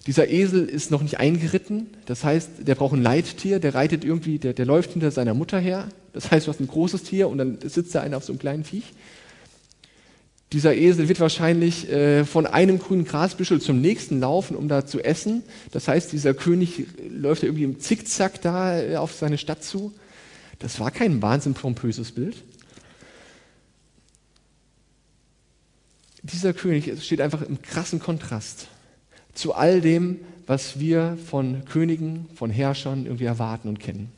Dieser 0.06 0.28
Esel 0.28 0.68
ist 0.68 0.90
noch 0.90 1.02
nicht 1.02 1.18
eingeritten, 1.18 1.88
das 2.06 2.22
heißt, 2.22 2.50
der 2.60 2.76
braucht 2.76 2.94
ein 2.94 3.02
Leittier, 3.02 3.58
der 3.58 3.74
reitet 3.74 4.04
irgendwie, 4.04 4.38
der, 4.38 4.52
der 4.52 4.64
läuft 4.64 4.92
hinter 4.92 5.10
seiner 5.10 5.34
Mutter 5.34 5.58
her. 5.58 5.88
Das 6.12 6.30
heißt, 6.30 6.46
du 6.46 6.52
hast 6.52 6.60
ein 6.60 6.68
großes 6.68 7.02
Tier 7.02 7.28
und 7.28 7.38
dann 7.38 7.58
sitzt 7.64 7.94
da 7.94 8.02
einer 8.02 8.16
auf 8.16 8.24
so 8.24 8.32
einem 8.32 8.38
kleinen 8.38 8.62
Viech. 8.62 8.84
Dieser 10.52 10.76
Esel 10.76 11.08
wird 11.08 11.18
wahrscheinlich 11.18 11.90
äh, 11.90 12.24
von 12.24 12.46
einem 12.46 12.78
grünen 12.78 13.04
Grasbüschel 13.04 13.60
zum 13.60 13.80
nächsten 13.80 14.20
laufen, 14.20 14.56
um 14.56 14.68
da 14.68 14.86
zu 14.86 15.02
essen. 15.02 15.42
Das 15.72 15.88
heißt, 15.88 16.12
dieser 16.12 16.34
König 16.34 16.86
läuft 17.10 17.42
irgendwie 17.42 17.64
im 17.64 17.80
Zickzack 17.80 18.40
da 18.42 18.80
äh, 18.80 18.96
auf 18.96 19.12
seine 19.12 19.38
Stadt 19.38 19.64
zu. 19.64 19.92
Das 20.60 20.78
war 20.78 20.92
kein 20.92 21.20
wahnsinnig 21.20 21.58
pompöses 21.58 22.12
Bild. 22.12 22.36
Dieser 26.22 26.52
König 26.54 27.02
steht 27.04 27.20
einfach 27.20 27.42
im 27.42 27.60
krassen 27.62 27.98
Kontrast 27.98 28.68
zu 29.34 29.54
all 29.54 29.80
dem, 29.80 30.20
was 30.46 30.78
wir 30.78 31.18
von 31.28 31.64
Königen, 31.64 32.28
von 32.34 32.50
Herrschern 32.50 33.04
irgendwie 33.04 33.24
erwarten 33.24 33.68
und 33.68 33.80
kennen. 33.80 34.12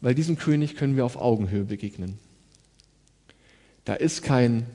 Weil 0.00 0.14
diesem 0.14 0.36
König 0.36 0.76
können 0.76 0.96
wir 0.96 1.04
auf 1.04 1.16
Augenhöhe 1.16 1.64
begegnen. 1.64 2.18
Da 3.86 3.94
ist 3.94 4.22
kein 4.22 4.66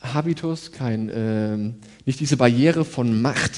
Habitus, 0.00 0.72
kein, 0.72 1.08
äh, 1.10 1.56
nicht 2.06 2.20
diese 2.20 2.36
Barriere 2.36 2.84
von 2.84 3.20
Macht, 3.20 3.52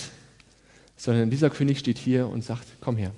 sondern 0.97 1.31
dieser 1.31 1.51
König 1.51 1.79
steht 1.79 1.99
hier 1.99 2.29
und 2.29 2.43
sagt, 2.43 2.67
komm 2.81 2.97
her, 2.97 3.13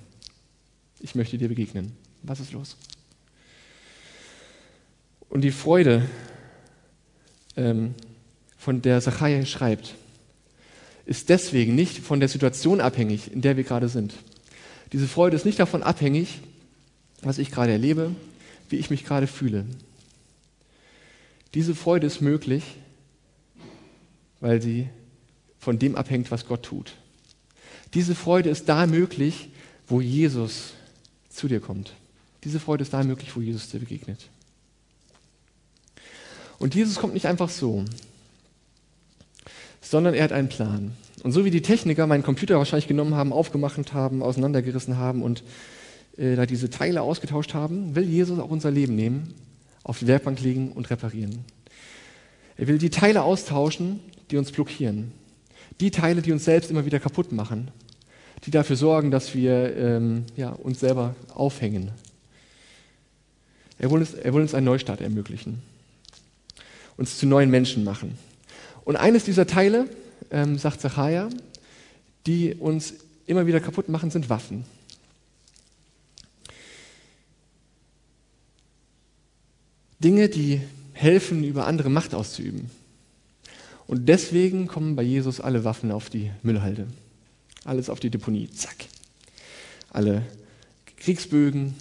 ich 0.99 1.15
möchte 1.15 1.37
dir 1.37 1.47
begegnen. 1.47 1.93
Was 2.21 2.41
ist 2.41 2.51
los? 2.51 2.75
Und 5.29 5.41
die 5.41 5.51
Freude, 5.51 6.07
ähm, 7.55 7.95
von 8.57 8.81
der 8.81 8.99
Zachariah 8.99 9.45
schreibt, 9.45 9.95
ist 11.05 11.29
deswegen 11.29 11.75
nicht 11.75 11.99
von 11.99 12.19
der 12.19 12.27
Situation 12.27 12.81
abhängig, 12.81 13.31
in 13.31 13.41
der 13.41 13.55
wir 13.55 13.63
gerade 13.63 13.87
sind. 13.87 14.13
Diese 14.91 15.07
Freude 15.07 15.37
ist 15.37 15.45
nicht 15.45 15.59
davon 15.59 15.81
abhängig, 15.81 16.41
was 17.21 17.37
ich 17.37 17.51
gerade 17.51 17.71
erlebe, 17.71 18.11
wie 18.69 18.77
ich 18.77 18.89
mich 18.89 19.05
gerade 19.05 19.27
fühle. 19.27 19.65
Diese 21.55 21.73
Freude 21.73 22.05
ist 22.05 22.21
möglich, 22.21 22.63
weil 24.41 24.61
sie 24.61 24.89
von 25.57 25.79
dem 25.79 25.95
abhängt, 25.95 26.29
was 26.29 26.45
Gott 26.45 26.63
tut. 26.63 26.97
Diese 27.93 28.13
Freude 28.13 28.49
ist 28.49 28.67
da 28.67 28.85
möglich, 28.85 29.49
wo 29.87 30.01
Jesus 30.01 30.73
zu 31.29 31.47
dir 31.47 31.61
kommt. 31.61 31.93
Diese 32.43 32.59
Freude 32.59 32.83
ist 32.83 32.93
da 32.93 33.03
möglich, 33.03 33.35
wo 33.37 33.41
Jesus 33.41 33.69
dir 33.69 33.79
begegnet. 33.79 34.27
Und 36.59 36.75
Jesus 36.75 36.97
kommt 36.97 37.13
nicht 37.13 37.25
einfach 37.25 37.49
so, 37.49 37.85
sondern 39.81 40.13
er 40.13 40.25
hat 40.25 40.33
einen 40.33 40.49
Plan. 40.49 40.91
Und 41.23 41.31
so 41.31 41.45
wie 41.45 41.51
die 41.51 41.61
Techniker 41.61 42.05
meinen 42.05 42.23
Computer 42.23 42.57
wahrscheinlich 42.57 42.87
genommen 42.87 43.15
haben, 43.15 43.31
aufgemacht 43.31 43.93
haben, 43.93 44.21
auseinandergerissen 44.21 44.97
haben 44.97 45.23
und 45.23 45.43
äh, 46.17 46.35
da 46.35 46.45
diese 46.45 46.69
Teile 46.69 47.01
ausgetauscht 47.01 47.53
haben, 47.53 47.95
will 47.95 48.03
Jesus 48.03 48.39
auch 48.39 48.49
unser 48.49 48.71
Leben 48.71 48.95
nehmen 48.95 49.33
auf 49.85 49.99
die 49.99 50.07
Werkbank 50.07 50.41
legen 50.41 50.71
und 50.71 50.89
reparieren. 50.89 51.45
Er 52.57 52.67
will 52.67 52.79
die 52.79 52.89
Teile 52.89 53.21
austauschen, 53.21 53.99
die 54.31 54.37
uns 54.37 54.51
blockieren. 54.51 55.11
Die 55.79 55.91
Teile, 55.91 56.21
die 56.21 56.31
uns 56.31 56.43
selbst 56.43 56.71
immer 56.71 56.85
wieder 56.85 56.99
kaputt 56.99 57.31
machen. 57.31 57.69
Die 58.45 58.51
dafür 58.51 58.75
sorgen, 58.75 59.11
dass 59.11 59.35
wir 59.35 59.77
ähm, 59.77 60.25
ja, 60.35 60.49
uns 60.49 60.79
selber 60.79 61.15
aufhängen. 61.33 61.91
Er 63.77 63.91
will, 63.91 63.99
uns, 63.99 64.13
er 64.15 64.33
will 64.33 64.41
uns 64.41 64.55
einen 64.55 64.65
Neustart 64.65 65.01
ermöglichen. 65.01 65.61
Uns 66.97 67.19
zu 67.19 67.27
neuen 67.27 67.51
Menschen 67.51 67.83
machen. 67.83 68.17
Und 68.85 68.95
eines 68.95 69.23
dieser 69.23 69.45
Teile, 69.45 69.87
ähm, 70.31 70.57
sagt 70.57 70.81
Zachariah, 70.81 71.29
die 72.25 72.55
uns 72.55 72.95
immer 73.27 73.45
wieder 73.45 73.59
kaputt 73.59 73.87
machen, 73.87 74.09
sind 74.09 74.29
Waffen. 74.29 74.65
Dinge, 79.99 80.29
die 80.29 80.61
helfen, 80.93 81.43
über 81.43 81.67
andere 81.67 81.89
Macht 81.89 82.13
auszuüben. 82.13 82.69
Und 83.87 84.09
deswegen 84.09 84.67
kommen 84.67 84.95
bei 84.95 85.03
Jesus 85.03 85.39
alle 85.39 85.63
Waffen 85.63 85.91
auf 85.91 86.09
die 86.09 86.31
Müllhalde. 86.41 86.87
Alles 87.63 87.89
auf 87.89 87.99
die 87.99 88.09
Deponie. 88.09 88.49
Zack. 88.49 88.75
Alle 89.91 90.23
Kriegsbögen, 90.97 91.75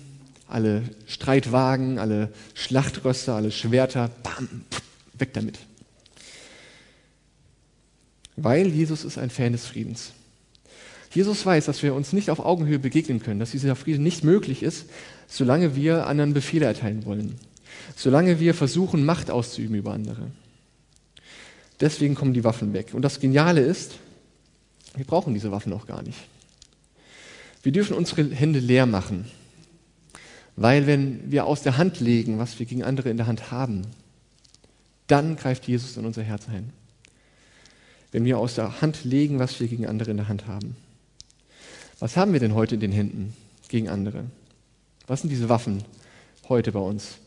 alle 0.46 0.82
Streitwagen, 1.06 1.98
alle 1.98 2.32
Schlachtröster, 2.54 3.34
alle 3.34 3.50
Schwerter. 3.50 4.10
Bam, 4.22 4.48
weg 5.14 5.32
damit. 5.32 5.58
Weil 8.36 8.68
Jesus 8.68 9.04
ist 9.04 9.16
ein 9.16 9.30
Fan 9.30 9.52
des 9.52 9.66
Friedens. 9.66 10.12
Jesus 11.12 11.46
weiß, 11.46 11.66
dass 11.66 11.82
wir 11.82 11.94
uns 11.94 12.12
nicht 12.12 12.28
auf 12.28 12.40
Augenhöhe 12.40 12.80
begegnen 12.80 13.22
können, 13.22 13.38
dass 13.38 13.52
dieser 13.52 13.76
Frieden 13.76 14.02
nicht 14.02 14.24
möglich 14.24 14.62
ist, 14.64 14.86
solange 15.28 15.76
wir 15.76 16.08
anderen 16.08 16.34
Befehle 16.34 16.66
erteilen 16.66 17.04
wollen 17.04 17.38
solange 17.96 18.40
wir 18.40 18.54
versuchen, 18.54 19.04
Macht 19.04 19.30
auszuüben 19.30 19.76
über 19.76 19.92
andere. 19.92 20.30
Deswegen 21.80 22.14
kommen 22.14 22.34
die 22.34 22.44
Waffen 22.44 22.72
weg. 22.72 22.94
Und 22.94 23.02
das 23.02 23.20
Geniale 23.20 23.60
ist, 23.60 23.94
wir 24.94 25.04
brauchen 25.04 25.34
diese 25.34 25.50
Waffen 25.50 25.72
auch 25.72 25.86
gar 25.86 26.02
nicht. 26.02 26.18
Wir 27.62 27.72
dürfen 27.72 27.96
unsere 27.96 28.30
Hände 28.30 28.58
leer 28.58 28.86
machen, 28.86 29.24
weil 30.56 30.86
wenn 30.86 31.30
wir 31.30 31.46
aus 31.46 31.62
der 31.62 31.78
Hand 31.78 31.98
legen, 32.00 32.38
was 32.38 32.58
wir 32.58 32.66
gegen 32.66 32.84
andere 32.84 33.10
in 33.10 33.16
der 33.16 33.26
Hand 33.26 33.50
haben, 33.50 33.82
dann 35.06 35.36
greift 35.36 35.66
Jesus 35.66 35.96
in 35.96 36.04
unser 36.04 36.22
Herz 36.22 36.48
ein. 36.48 36.72
Wenn 38.12 38.24
wir 38.24 38.38
aus 38.38 38.54
der 38.54 38.80
Hand 38.80 39.04
legen, 39.04 39.38
was 39.38 39.58
wir 39.58 39.66
gegen 39.66 39.86
andere 39.86 40.10
in 40.10 40.16
der 40.16 40.28
Hand 40.28 40.46
haben. 40.46 40.76
Was 41.98 42.16
haben 42.16 42.32
wir 42.32 42.40
denn 42.40 42.54
heute 42.54 42.74
in 42.76 42.80
den 42.80 42.92
Händen 42.92 43.34
gegen 43.68 43.88
andere? 43.88 44.24
Was 45.06 45.22
sind 45.22 45.30
diese 45.30 45.48
Waffen 45.48 45.82
heute 46.48 46.70
bei 46.70 46.80
uns? 46.80 47.18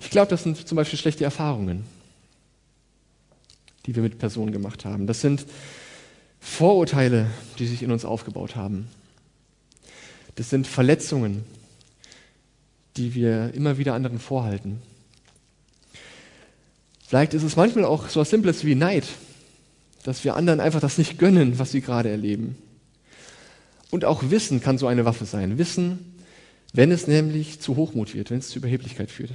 Ich 0.00 0.10
glaube, 0.10 0.30
das 0.30 0.42
sind 0.42 0.68
zum 0.68 0.76
Beispiel 0.76 0.98
schlechte 0.98 1.24
Erfahrungen, 1.24 1.84
die 3.86 3.94
wir 3.94 4.02
mit 4.02 4.18
Personen 4.18 4.52
gemacht 4.52 4.84
haben. 4.84 5.06
Das 5.06 5.20
sind 5.20 5.46
Vorurteile, 6.40 7.26
die 7.58 7.66
sich 7.66 7.82
in 7.82 7.90
uns 7.90 8.04
aufgebaut 8.04 8.56
haben. 8.56 8.88
Das 10.36 10.50
sind 10.50 10.66
Verletzungen, 10.66 11.44
die 12.96 13.14
wir 13.14 13.52
immer 13.54 13.78
wieder 13.78 13.94
anderen 13.94 14.18
vorhalten. 14.18 14.80
Vielleicht 17.06 17.34
ist 17.34 17.42
es 17.42 17.56
manchmal 17.56 17.84
auch 17.84 18.08
so 18.08 18.20
was 18.20 18.30
Simples 18.30 18.64
wie 18.64 18.74
Neid, 18.74 19.04
dass 20.04 20.24
wir 20.24 20.36
anderen 20.36 20.60
einfach 20.60 20.80
das 20.80 20.98
nicht 20.98 21.18
gönnen, 21.18 21.58
was 21.58 21.72
sie 21.72 21.80
gerade 21.80 22.10
erleben. 22.10 22.56
Und 23.90 24.04
auch 24.04 24.30
Wissen 24.30 24.60
kann 24.60 24.78
so 24.78 24.86
eine 24.86 25.04
Waffe 25.04 25.24
sein. 25.24 25.58
Wissen, 25.58 26.14
wenn 26.72 26.92
es 26.92 27.06
nämlich 27.06 27.60
zu 27.60 27.76
Hochmut 27.76 28.14
wird, 28.14 28.30
wenn 28.30 28.38
es 28.38 28.50
zu 28.50 28.58
Überheblichkeit 28.58 29.10
führt. 29.10 29.30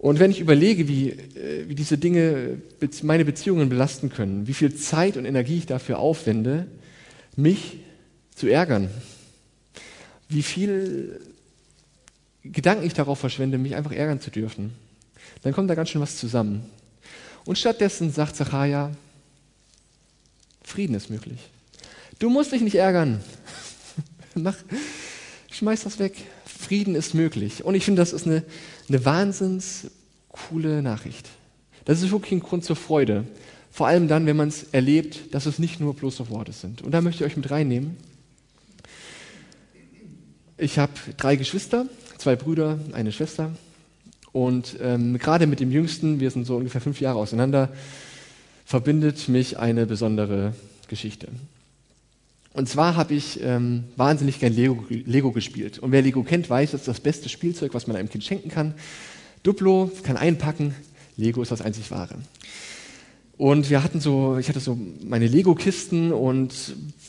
Und 0.00 0.18
wenn 0.18 0.30
ich 0.30 0.40
überlege, 0.40 0.88
wie, 0.88 1.10
äh, 1.10 1.68
wie 1.68 1.74
diese 1.74 1.98
Dinge 1.98 2.62
meine 3.02 3.26
Beziehungen 3.26 3.68
belasten 3.68 4.08
können, 4.08 4.46
wie 4.46 4.54
viel 4.54 4.74
Zeit 4.74 5.18
und 5.18 5.26
Energie 5.26 5.58
ich 5.58 5.66
dafür 5.66 5.98
aufwende, 5.98 6.66
mich 7.36 7.80
zu 8.34 8.48
ärgern, 8.48 8.88
wie 10.30 10.42
viel 10.42 11.20
Gedanken 12.42 12.86
ich 12.86 12.94
darauf 12.94 13.18
verschwende, 13.18 13.58
mich 13.58 13.76
einfach 13.76 13.92
ärgern 13.92 14.22
zu 14.22 14.30
dürfen, 14.30 14.72
dann 15.42 15.52
kommt 15.52 15.68
da 15.68 15.74
ganz 15.74 15.90
schön 15.90 16.00
was 16.00 16.16
zusammen. 16.16 16.64
Und 17.44 17.58
stattdessen 17.58 18.10
sagt 18.10 18.36
Zachariah, 18.36 18.92
Frieden 20.62 20.94
ist 20.94 21.10
möglich. 21.10 21.40
Du 22.18 22.30
musst 22.30 22.52
dich 22.52 22.62
nicht 22.62 22.76
ärgern. 22.76 23.22
Mach, 24.34 24.56
schmeiß 25.50 25.82
das 25.82 25.98
weg. 25.98 26.14
Frieden 26.46 26.94
ist 26.94 27.12
möglich. 27.12 27.64
Und 27.64 27.74
ich 27.74 27.84
finde, 27.84 28.00
das 28.00 28.14
ist 28.14 28.26
eine, 28.26 28.44
eine 28.90 29.04
wahnsinns 29.04 29.90
coole 30.28 30.82
Nachricht. 30.82 31.28
Das 31.84 32.02
ist 32.02 32.10
wirklich 32.10 32.32
ein 32.32 32.40
Grund 32.40 32.64
zur 32.64 32.76
Freude. 32.76 33.24
Vor 33.70 33.86
allem 33.86 34.08
dann, 34.08 34.26
wenn 34.26 34.36
man 34.36 34.48
es 34.48 34.64
erlebt, 34.72 35.32
dass 35.34 35.46
es 35.46 35.58
nicht 35.58 35.80
nur 35.80 35.94
bloße 35.94 36.28
Worte 36.28 36.52
sind. 36.52 36.82
Und 36.82 36.90
da 36.90 37.00
möchte 37.00 37.24
ich 37.24 37.30
euch 37.30 37.36
mit 37.36 37.50
reinnehmen. 37.50 37.96
Ich 40.58 40.78
habe 40.78 40.92
drei 41.16 41.36
Geschwister, 41.36 41.86
zwei 42.18 42.36
Brüder, 42.36 42.78
eine 42.92 43.12
Schwester. 43.12 43.52
Und 44.32 44.76
ähm, 44.80 45.18
gerade 45.18 45.46
mit 45.46 45.60
dem 45.60 45.70
Jüngsten, 45.70 46.20
wir 46.20 46.30
sind 46.30 46.46
so 46.46 46.56
ungefähr 46.56 46.80
fünf 46.80 47.00
Jahre 47.00 47.18
auseinander, 47.18 47.70
verbindet 48.66 49.28
mich 49.28 49.58
eine 49.58 49.86
besondere 49.86 50.54
Geschichte. 50.88 51.28
Und 52.52 52.68
zwar 52.68 52.96
habe 52.96 53.14
ich 53.14 53.40
ähm, 53.42 53.84
wahnsinnig 53.96 54.40
gern 54.40 54.52
Lego, 54.52 54.84
Lego 54.88 55.30
gespielt. 55.30 55.78
Und 55.78 55.92
wer 55.92 56.02
Lego 56.02 56.22
kennt, 56.22 56.50
weiß, 56.50 56.72
das 56.72 56.82
ist 56.82 56.88
das 56.88 57.00
beste 57.00 57.28
Spielzeug, 57.28 57.74
was 57.74 57.86
man 57.86 57.96
einem 57.96 58.10
Kind 58.10 58.24
schenken 58.24 58.48
kann. 58.50 58.74
Duplo 59.42 59.90
kann 60.02 60.16
einpacken, 60.16 60.74
Lego 61.16 61.42
ist 61.42 61.52
das 61.52 61.62
einzig 61.62 61.90
wahre. 61.90 62.16
Und 63.40 63.70
wir 63.70 63.82
hatten 63.82 64.00
so, 64.00 64.36
ich 64.36 64.48
hatte 64.50 64.60
so 64.60 64.76
meine 65.02 65.26
Lego-Kisten 65.26 66.12
und 66.12 66.52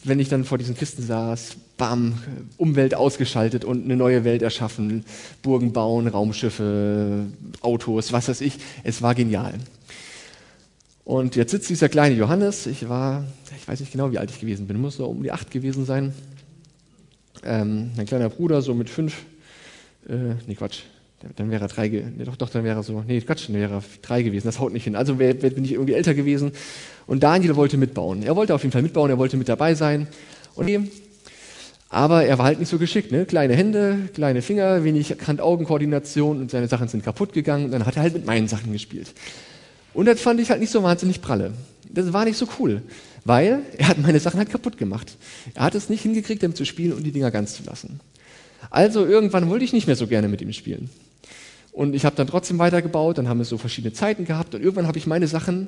wenn 0.06 0.20
ich 0.20 0.30
dann 0.30 0.46
vor 0.46 0.58
diesen 0.58 0.78
Kisten 0.78 1.04
saß, 1.04 1.58
bam, 1.78 2.14
Umwelt 2.56 2.96
ausgeschaltet 2.96 3.66
und 3.66 3.84
eine 3.84 3.98
neue 3.98 4.24
Welt 4.24 4.42
erschaffen, 4.42 5.04
Burgen 5.42 5.74
bauen, 5.74 6.08
Raumschiffe, 6.08 7.26
Autos, 7.60 8.14
was 8.14 8.30
weiß 8.30 8.40
ich. 8.42 8.60
Es 8.84 9.02
war 9.02 9.14
genial. 9.14 9.56
Und 11.12 11.36
jetzt 11.36 11.52
sitzt 11.52 11.70
dieser 11.70 11.90
kleine 11.90 12.16
Johannes, 12.16 12.68
ich 12.68 12.88
war, 12.88 13.26
ich 13.60 13.68
weiß 13.68 13.82
nicht 13.82 13.92
genau, 13.92 14.14
wie 14.14 14.18
alt 14.18 14.32
ich 14.32 14.40
gewesen 14.40 14.66
bin, 14.66 14.80
muss 14.80 14.96
so 14.96 15.08
um 15.08 15.22
die 15.22 15.34
acht 15.34 15.52
gewesen 15.52 15.84
sein. 15.84 16.14
Ähm, 17.44 17.92
mein 17.98 18.06
kleiner 18.06 18.30
Bruder, 18.30 18.62
so 18.62 18.74
mit 18.74 18.90
fünf, 18.90 19.26
äh, 20.08 20.36
nee 20.48 20.56
Quatsch, 20.56 20.84
dann 21.36 21.52
wäre 21.52 21.66
er 21.66 21.68
drei, 21.68 21.90
nee, 21.90 22.24
doch, 22.24 22.38
doch, 22.38 22.50
dann 22.50 22.64
wäre 22.64 22.80
er 22.80 22.84
so, 22.84 23.04
nee, 23.06 23.20
Quatsch, 23.20 23.50
dann 23.50 23.58
wäre 23.58 23.74
er 23.74 23.84
drei 24.02 24.22
gewesen, 24.22 24.48
das 24.48 24.62
haut 24.62 24.72
nicht 24.72 24.86
hin. 24.86 24.96
Also 24.96 25.20
wär, 25.20 25.34
bin 25.34 25.66
ich 25.66 25.74
irgendwie 25.74 25.96
älter 25.96 26.14
gewesen 26.14 26.54
und 27.08 27.22
Daniel 27.24 27.58
wollte 27.58 27.76
mitbauen. 27.76 28.24
Er 28.24 28.38
wollte 28.38 28.56
auf 28.56 28.64
jeden 28.64 28.72
Fall 28.72 28.82
mitbauen, 28.82 29.10
er 29.10 29.18
wollte 29.18 29.36
mit 29.36 29.50
dabei 29.50 29.76
sein. 29.76 30.08
Und 30.56 30.70
aber 31.90 32.24
er 32.24 32.38
war 32.38 32.46
halt 32.46 32.60
nicht 32.62 32.70
so 32.70 32.78
geschickt, 32.78 33.12
ne? 33.12 33.26
Kleine 33.26 33.54
Hände, 33.54 34.08
kleine 34.14 34.42
Finger, 34.42 34.86
wenig 34.86 35.14
Hand-Augen-Koordination 35.28 36.40
und 36.40 36.52
seine 36.52 36.70
Sachen 36.70 36.88
sind 36.88 37.04
kaputt 37.04 37.34
gegangen 37.34 37.66
und 37.66 37.72
dann 37.72 37.86
hat 37.86 37.98
er 37.98 38.04
halt 38.04 38.14
mit 38.14 38.26
meinen 38.26 38.48
Sachen 38.48 38.72
gespielt. 38.72 39.14
Und 39.94 40.06
das 40.06 40.22
fand 40.22 40.40
ich 40.40 40.50
halt 40.50 40.60
nicht 40.60 40.72
so 40.72 40.84
wahnsinnig 40.84 41.22
pralle. 41.22 41.54
Das 41.90 42.14
war 42.14 42.26
nicht 42.26 42.38
so 42.38 42.48
cool, 42.60 42.82
weil 43.26 43.62
er 43.78 43.90
hat 43.90 43.98
meine 43.98 44.20
Sachen 44.20 44.38
halt 44.38 44.50
kaputt 44.50 44.78
gemacht. 44.78 45.18
Er 45.54 45.64
hat 45.64 45.76
es 45.76 45.90
nicht 45.90 46.02
hingekriegt, 46.02 46.42
damit 46.42 46.58
zu 46.58 46.66
spielen 46.66 46.94
und 46.94 47.04
die 47.04 47.12
Dinger 47.12 47.32
ganz 47.32 47.56
zu 47.56 47.64
lassen. 47.64 48.00
Also 48.70 49.06
irgendwann 49.06 49.50
wollte 49.50 49.66
ich 49.66 49.74
nicht 49.74 49.88
mehr 49.88 49.96
so 49.96 50.08
gerne 50.08 50.28
mit 50.28 50.42
ihm 50.42 50.54
spielen. 50.54 50.90
Und 51.72 51.94
ich 51.94 52.06
habe 52.06 52.16
dann 52.16 52.28
trotzdem 52.28 52.60
weitergebaut, 52.60 53.18
dann 53.18 53.28
haben 53.28 53.40
wir 53.40 53.46
so 53.46 53.58
verschiedene 53.58 53.94
Zeiten 53.94 54.26
gehabt 54.26 54.56
und 54.56 54.62
irgendwann 54.62 54.88
habe 54.88 54.98
ich 54.98 55.08
meine 55.08 55.28
Sachen, 55.28 55.68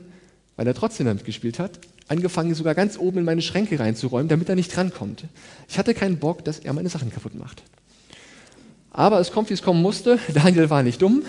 weil 0.56 0.68
er 0.68 0.74
trotzdem 0.74 1.06
damit 1.06 1.26
gespielt 1.26 1.60
hat, 1.60 1.80
angefangen 2.08 2.54
sogar 2.54 2.76
ganz 2.76 2.98
oben 2.98 3.20
in 3.20 3.26
meine 3.26 3.42
Schränke 3.42 3.80
reinzuräumen, 3.80 4.28
damit 4.28 4.50
er 4.50 4.56
nicht 4.56 4.76
drankommt. 4.76 5.24
Ich 5.70 5.78
hatte 5.78 5.94
keinen 5.94 6.18
Bock, 6.18 6.44
dass 6.46 6.60
er 6.60 6.74
meine 6.74 6.90
Sachen 6.90 7.12
kaputt 7.12 7.36
macht. 7.36 7.64
Aber 8.92 9.20
es 9.20 9.32
kommt, 9.32 9.50
wie 9.50 9.56
es 9.56 9.64
kommen 9.64 9.82
musste. 9.82 10.20
Daniel 10.34 10.70
war 10.70 10.84
nicht 10.84 11.02
dumm. 11.02 11.24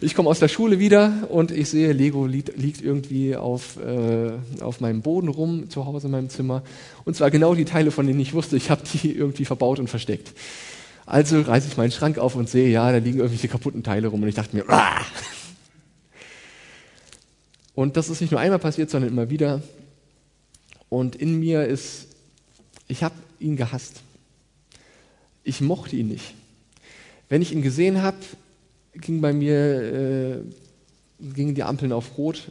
Ich 0.00 0.14
komme 0.14 0.28
aus 0.28 0.40
der 0.40 0.48
Schule 0.48 0.78
wieder 0.78 1.28
und 1.30 1.50
ich 1.50 1.70
sehe, 1.70 1.92
Lego 1.92 2.26
liegt, 2.26 2.56
liegt 2.56 2.82
irgendwie 2.82 3.34
auf, 3.36 3.78
äh, 3.78 4.32
auf 4.60 4.80
meinem 4.80 5.02
Boden 5.02 5.28
rum, 5.28 5.70
zu 5.70 5.86
Hause 5.86 6.08
in 6.08 6.10
meinem 6.10 6.28
Zimmer. 6.28 6.62
Und 7.04 7.16
zwar 7.16 7.30
genau 7.30 7.54
die 7.54 7.64
Teile, 7.64 7.90
von 7.90 8.06
denen 8.06 8.20
ich 8.20 8.34
wusste, 8.34 8.56
ich 8.56 8.70
habe 8.70 8.82
die 8.92 9.12
irgendwie 9.16 9.44
verbaut 9.44 9.78
und 9.78 9.88
versteckt. 9.88 10.32
Also 11.06 11.40
reiße 11.40 11.68
ich 11.68 11.76
meinen 11.76 11.92
Schrank 11.92 12.18
auf 12.18 12.34
und 12.34 12.48
sehe, 12.48 12.68
ja, 12.68 12.90
da 12.90 12.98
liegen 12.98 13.18
irgendwelche 13.18 13.48
kaputten 13.48 13.82
Teile 13.82 14.08
rum 14.08 14.22
und 14.22 14.28
ich 14.28 14.34
dachte 14.34 14.56
mir, 14.56 14.68
Aah! 14.68 15.04
Und 17.74 17.96
das 17.96 18.08
ist 18.08 18.20
nicht 18.20 18.30
nur 18.30 18.40
einmal 18.40 18.58
passiert, 18.58 18.90
sondern 18.90 19.10
immer 19.10 19.30
wieder. 19.30 19.62
Und 20.88 21.14
in 21.14 21.38
mir 21.38 21.66
ist, 21.66 22.08
ich 22.88 23.02
habe 23.02 23.14
ihn 23.38 23.56
gehasst. 23.56 24.00
Ich 25.44 25.60
mochte 25.60 25.94
ihn 25.94 26.08
nicht. 26.08 26.34
Wenn 27.28 27.42
ich 27.42 27.52
ihn 27.52 27.62
gesehen 27.62 28.02
habe, 28.02 28.16
ging 29.00 29.20
bei 29.20 29.32
mir, 29.32 29.56
äh, 29.56 30.38
gingen 31.34 31.54
die 31.54 31.62
Ampeln 31.62 31.92
auf 31.92 32.16
Rot, 32.18 32.50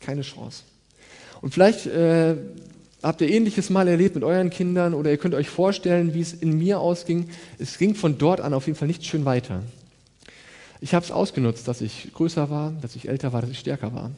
keine 0.00 0.22
Chance. 0.22 0.62
Und 1.40 1.52
vielleicht 1.52 1.86
äh, 1.86 2.36
habt 3.02 3.20
ihr 3.20 3.28
ähnliches 3.28 3.70
mal 3.70 3.88
erlebt 3.88 4.14
mit 4.14 4.24
euren 4.24 4.50
Kindern 4.50 4.94
oder 4.94 5.10
ihr 5.10 5.16
könnt 5.16 5.34
euch 5.34 5.48
vorstellen, 5.48 6.14
wie 6.14 6.20
es 6.20 6.32
in 6.32 6.56
mir 6.56 6.80
ausging. 6.80 7.28
Es 7.58 7.78
ging 7.78 7.94
von 7.94 8.18
dort 8.18 8.40
an 8.40 8.54
auf 8.54 8.66
jeden 8.66 8.78
Fall 8.78 8.88
nicht 8.88 9.04
schön 9.04 9.24
weiter. 9.24 9.62
Ich 10.80 10.94
habe 10.94 11.04
es 11.04 11.12
ausgenutzt, 11.12 11.68
dass 11.68 11.80
ich 11.80 12.12
größer 12.12 12.50
war, 12.50 12.72
dass 12.80 12.96
ich 12.96 13.08
älter 13.08 13.32
war, 13.32 13.40
dass 13.40 13.50
ich 13.50 13.58
stärker 13.58 13.92
war. 13.92 14.10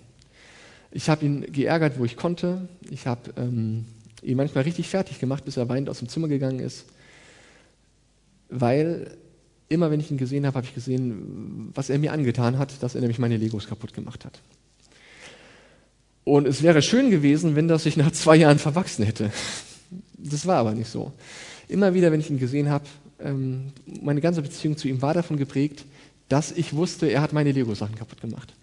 Ich 0.91 1.09
habe 1.09 1.25
ihn 1.25 1.53
geärgert, 1.53 1.99
wo 1.99 2.05
ich 2.05 2.17
konnte. 2.17 2.69
Ich 2.91 3.07
habe 3.07 3.33
ähm, 3.37 3.87
ihn 4.23 4.37
manchmal 4.37 4.65
richtig 4.65 4.89
fertig 4.89 5.19
gemacht, 5.19 5.45
bis 5.45 5.57
er 5.57 5.69
weinend 5.69 5.91
aus 5.91 5.99
dem 5.99 6.09
Zimmer 6.09 6.29
gegangen 6.29 6.61
ist. 6.61 6.85
Weil 8.49 9.11
immer, 9.69 9.91
wenn 9.91 10.01
ich 10.01 10.11
ihn 10.11 10.19
gesehen 10.19 10.47
habe, 10.47 10.57
habe 10.57 10.67
ich 10.67 10.75
gesehen, 10.75 11.71
was 11.75 11.91
er 11.91 11.99
mir 11.99 12.13
angetan 12.13 12.59
hat, 12.59 12.83
dass 12.83 12.95
er 12.95 13.01
nämlich 13.01 13.19
meine 13.19 13.37
Legos 13.37 13.67
kaputt 13.67 13.95
gemacht 13.95 14.25
hat. 14.25 14.41
Und 16.25 16.47
es 16.47 16.63
wäre 16.63 16.81
schön 16.81 17.11
gewesen, 17.11 17.55
wenn 17.55 17.69
das 17.69 17.83
sich 17.83 17.97
nach 17.97 18.11
zwei 18.13 18.37
Jahren 18.37 18.59
verwachsen 18.59 19.05
hätte. 19.05 19.31
Das 20.17 20.47
war 20.47 20.57
aber 20.57 20.73
nicht 20.73 20.89
so. 20.89 21.13
Immer 21.69 21.95
wieder, 21.95 22.11
wenn 22.11 22.21
ich 22.21 22.31
ihn 22.31 22.39
gesehen 22.39 22.71
habe, 22.71 22.85
ähm, 23.21 23.73
meine 24.03 24.21
ganze 24.21 24.43
Beziehung 24.43 24.77
zu 24.77 24.89
ihm 24.89 25.03
war 25.03 25.15
davon 25.15 25.37
geprägt, 25.37 25.85
dass 26.29 26.53
ich 26.53 26.75
wusste, 26.75 27.07
er 27.07 27.21
hat 27.21 27.33
meine 27.33 27.53
Lego-Sachen 27.53 27.95
kaputt 27.95 28.21
gemacht. 28.21 28.55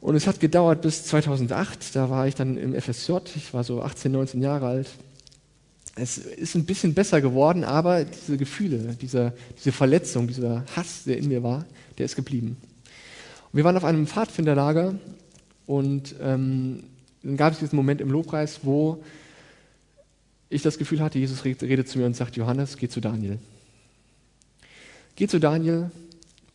Und 0.00 0.16
es 0.16 0.26
hat 0.26 0.40
gedauert 0.40 0.82
bis 0.82 1.04
2008, 1.04 1.94
da 1.94 2.10
war 2.10 2.26
ich 2.26 2.34
dann 2.34 2.56
im 2.56 2.74
FSJ, 2.74 3.12
ich 3.36 3.54
war 3.54 3.64
so 3.64 3.82
18, 3.82 4.12
19 4.12 4.42
Jahre 4.42 4.66
alt. 4.66 4.88
Es 5.94 6.16
ist 6.16 6.54
ein 6.54 6.64
bisschen 6.64 6.94
besser 6.94 7.20
geworden, 7.20 7.64
aber 7.64 8.04
diese 8.04 8.38
Gefühle, 8.38 8.96
diese, 9.00 9.34
diese 9.58 9.72
Verletzung, 9.72 10.26
dieser 10.26 10.64
Hass, 10.74 11.04
der 11.04 11.18
in 11.18 11.28
mir 11.28 11.42
war, 11.42 11.66
der 11.98 12.06
ist 12.06 12.16
geblieben. 12.16 12.56
Und 13.52 13.56
wir 13.56 13.64
waren 13.64 13.76
auf 13.76 13.84
einem 13.84 14.06
Pfadfinderlager 14.06 14.94
und 15.66 16.14
ähm, 16.20 16.84
dann 17.22 17.36
gab 17.36 17.52
es 17.52 17.58
diesen 17.58 17.76
Moment 17.76 18.00
im 18.00 18.10
Lobpreis, 18.10 18.60
wo 18.62 19.02
ich 20.48 20.62
das 20.62 20.78
Gefühl 20.78 21.00
hatte, 21.00 21.18
Jesus 21.18 21.44
redet 21.44 21.88
zu 21.88 21.98
mir 21.98 22.06
und 22.06 22.16
sagt, 22.16 22.36
Johannes, 22.36 22.76
geh 22.76 22.88
zu 22.88 23.00
Daniel. 23.00 23.38
Geh 25.16 25.26
zu 25.26 25.38
Daniel 25.38 25.90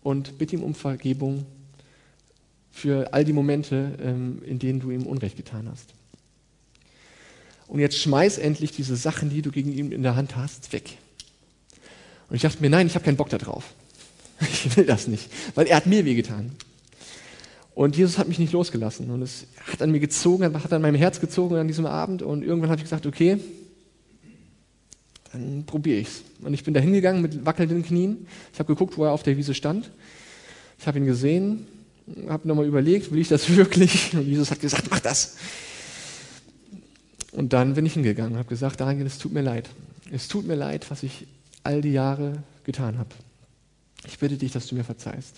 und 0.03 0.37
bitte 0.37 0.55
ihm 0.55 0.63
um 0.63 0.73
Vergebung 0.73 1.45
für 2.71 3.13
all 3.13 3.23
die 3.23 3.33
Momente, 3.33 3.97
ähm, 4.01 4.41
in 4.45 4.59
denen 4.59 4.79
du 4.79 4.91
ihm 4.91 5.05
Unrecht 5.05 5.37
getan 5.37 5.67
hast. 5.69 5.93
Und 7.67 7.79
jetzt 7.79 7.97
schmeiß 7.97 8.37
endlich 8.37 8.71
diese 8.71 8.95
Sachen, 8.95 9.29
die 9.29 9.41
du 9.41 9.51
gegen 9.51 9.73
ihn 9.73 9.91
in 9.91 10.03
der 10.03 10.15
Hand 10.15 10.35
hast, 10.35 10.71
weg. 10.73 10.97
Und 12.29 12.35
ich 12.35 12.41
dachte 12.41 12.61
mir, 12.61 12.69
nein, 12.69 12.87
ich 12.87 12.95
habe 12.95 13.05
keinen 13.05 13.17
Bock 13.17 13.29
darauf. 13.29 13.63
Ich 14.53 14.77
will 14.77 14.85
das 14.85 15.07
nicht, 15.07 15.29
weil 15.55 15.65
er 15.65 15.77
hat 15.77 15.87
mir 15.87 16.05
wehgetan. 16.05 16.51
Und 17.73 17.95
Jesus 17.95 18.17
hat 18.17 18.27
mich 18.27 18.39
nicht 18.39 18.53
losgelassen. 18.53 19.09
Und 19.11 19.21
es 19.21 19.45
hat 19.71 19.81
an 19.81 19.91
mir 19.91 19.99
gezogen, 19.99 20.63
hat 20.63 20.73
an 20.73 20.81
meinem 20.81 20.95
Herz 20.95 21.19
gezogen 21.19 21.55
an 21.57 21.67
diesem 21.67 21.85
Abend. 21.85 22.21
Und 22.23 22.43
irgendwann 22.43 22.71
habe 22.71 22.79
ich 22.79 22.85
gesagt, 22.85 23.05
okay, 23.05 23.39
dann 25.31 25.63
probiere 25.65 25.99
ich's. 25.99 26.23
Und 26.41 26.53
ich 26.53 26.63
bin 26.63 26.73
da 26.73 26.79
hingegangen 26.79 27.21
mit 27.21 27.45
wackelnden 27.45 27.83
Knien. 27.83 28.27
Ich 28.51 28.59
habe 28.59 28.73
geguckt, 28.73 28.97
wo 28.97 29.05
er 29.05 29.11
auf 29.11 29.23
der 29.23 29.37
Wiese 29.37 29.53
stand. 29.53 29.91
Ich 30.79 30.87
habe 30.87 30.97
ihn 30.97 31.05
gesehen, 31.05 31.67
habe 32.27 32.47
nochmal 32.47 32.65
überlegt, 32.65 33.11
will 33.11 33.19
ich 33.19 33.27
das 33.27 33.47
wirklich? 33.55 34.13
Und 34.13 34.27
Jesus 34.27 34.51
hat 34.51 34.59
gesagt, 34.59 34.87
mach 34.89 34.99
das. 34.99 35.37
Und 37.37 37.53
dann 37.53 37.75
bin 37.75 37.85
ich 37.85 37.93
hingegangen 37.93 38.31
und 38.31 38.39
habe 38.39 38.49
gesagt, 38.49 38.79
Daniel, 38.79 39.05
es 39.05 39.19
tut 39.19 39.31
mir 39.31 39.43
leid. 39.43 39.69
Es 40.11 40.27
tut 40.27 40.47
mir 40.47 40.55
leid, 40.55 40.89
was 40.89 41.03
ich 41.03 41.27
all 41.61 41.81
die 41.81 41.91
Jahre 41.91 42.41
getan 42.63 42.97
habe. 42.97 43.11
Ich 44.07 44.17
bitte 44.17 44.37
dich, 44.37 44.53
dass 44.53 44.65
du 44.65 44.73
mir 44.73 44.83
verzeihst. 44.83 45.35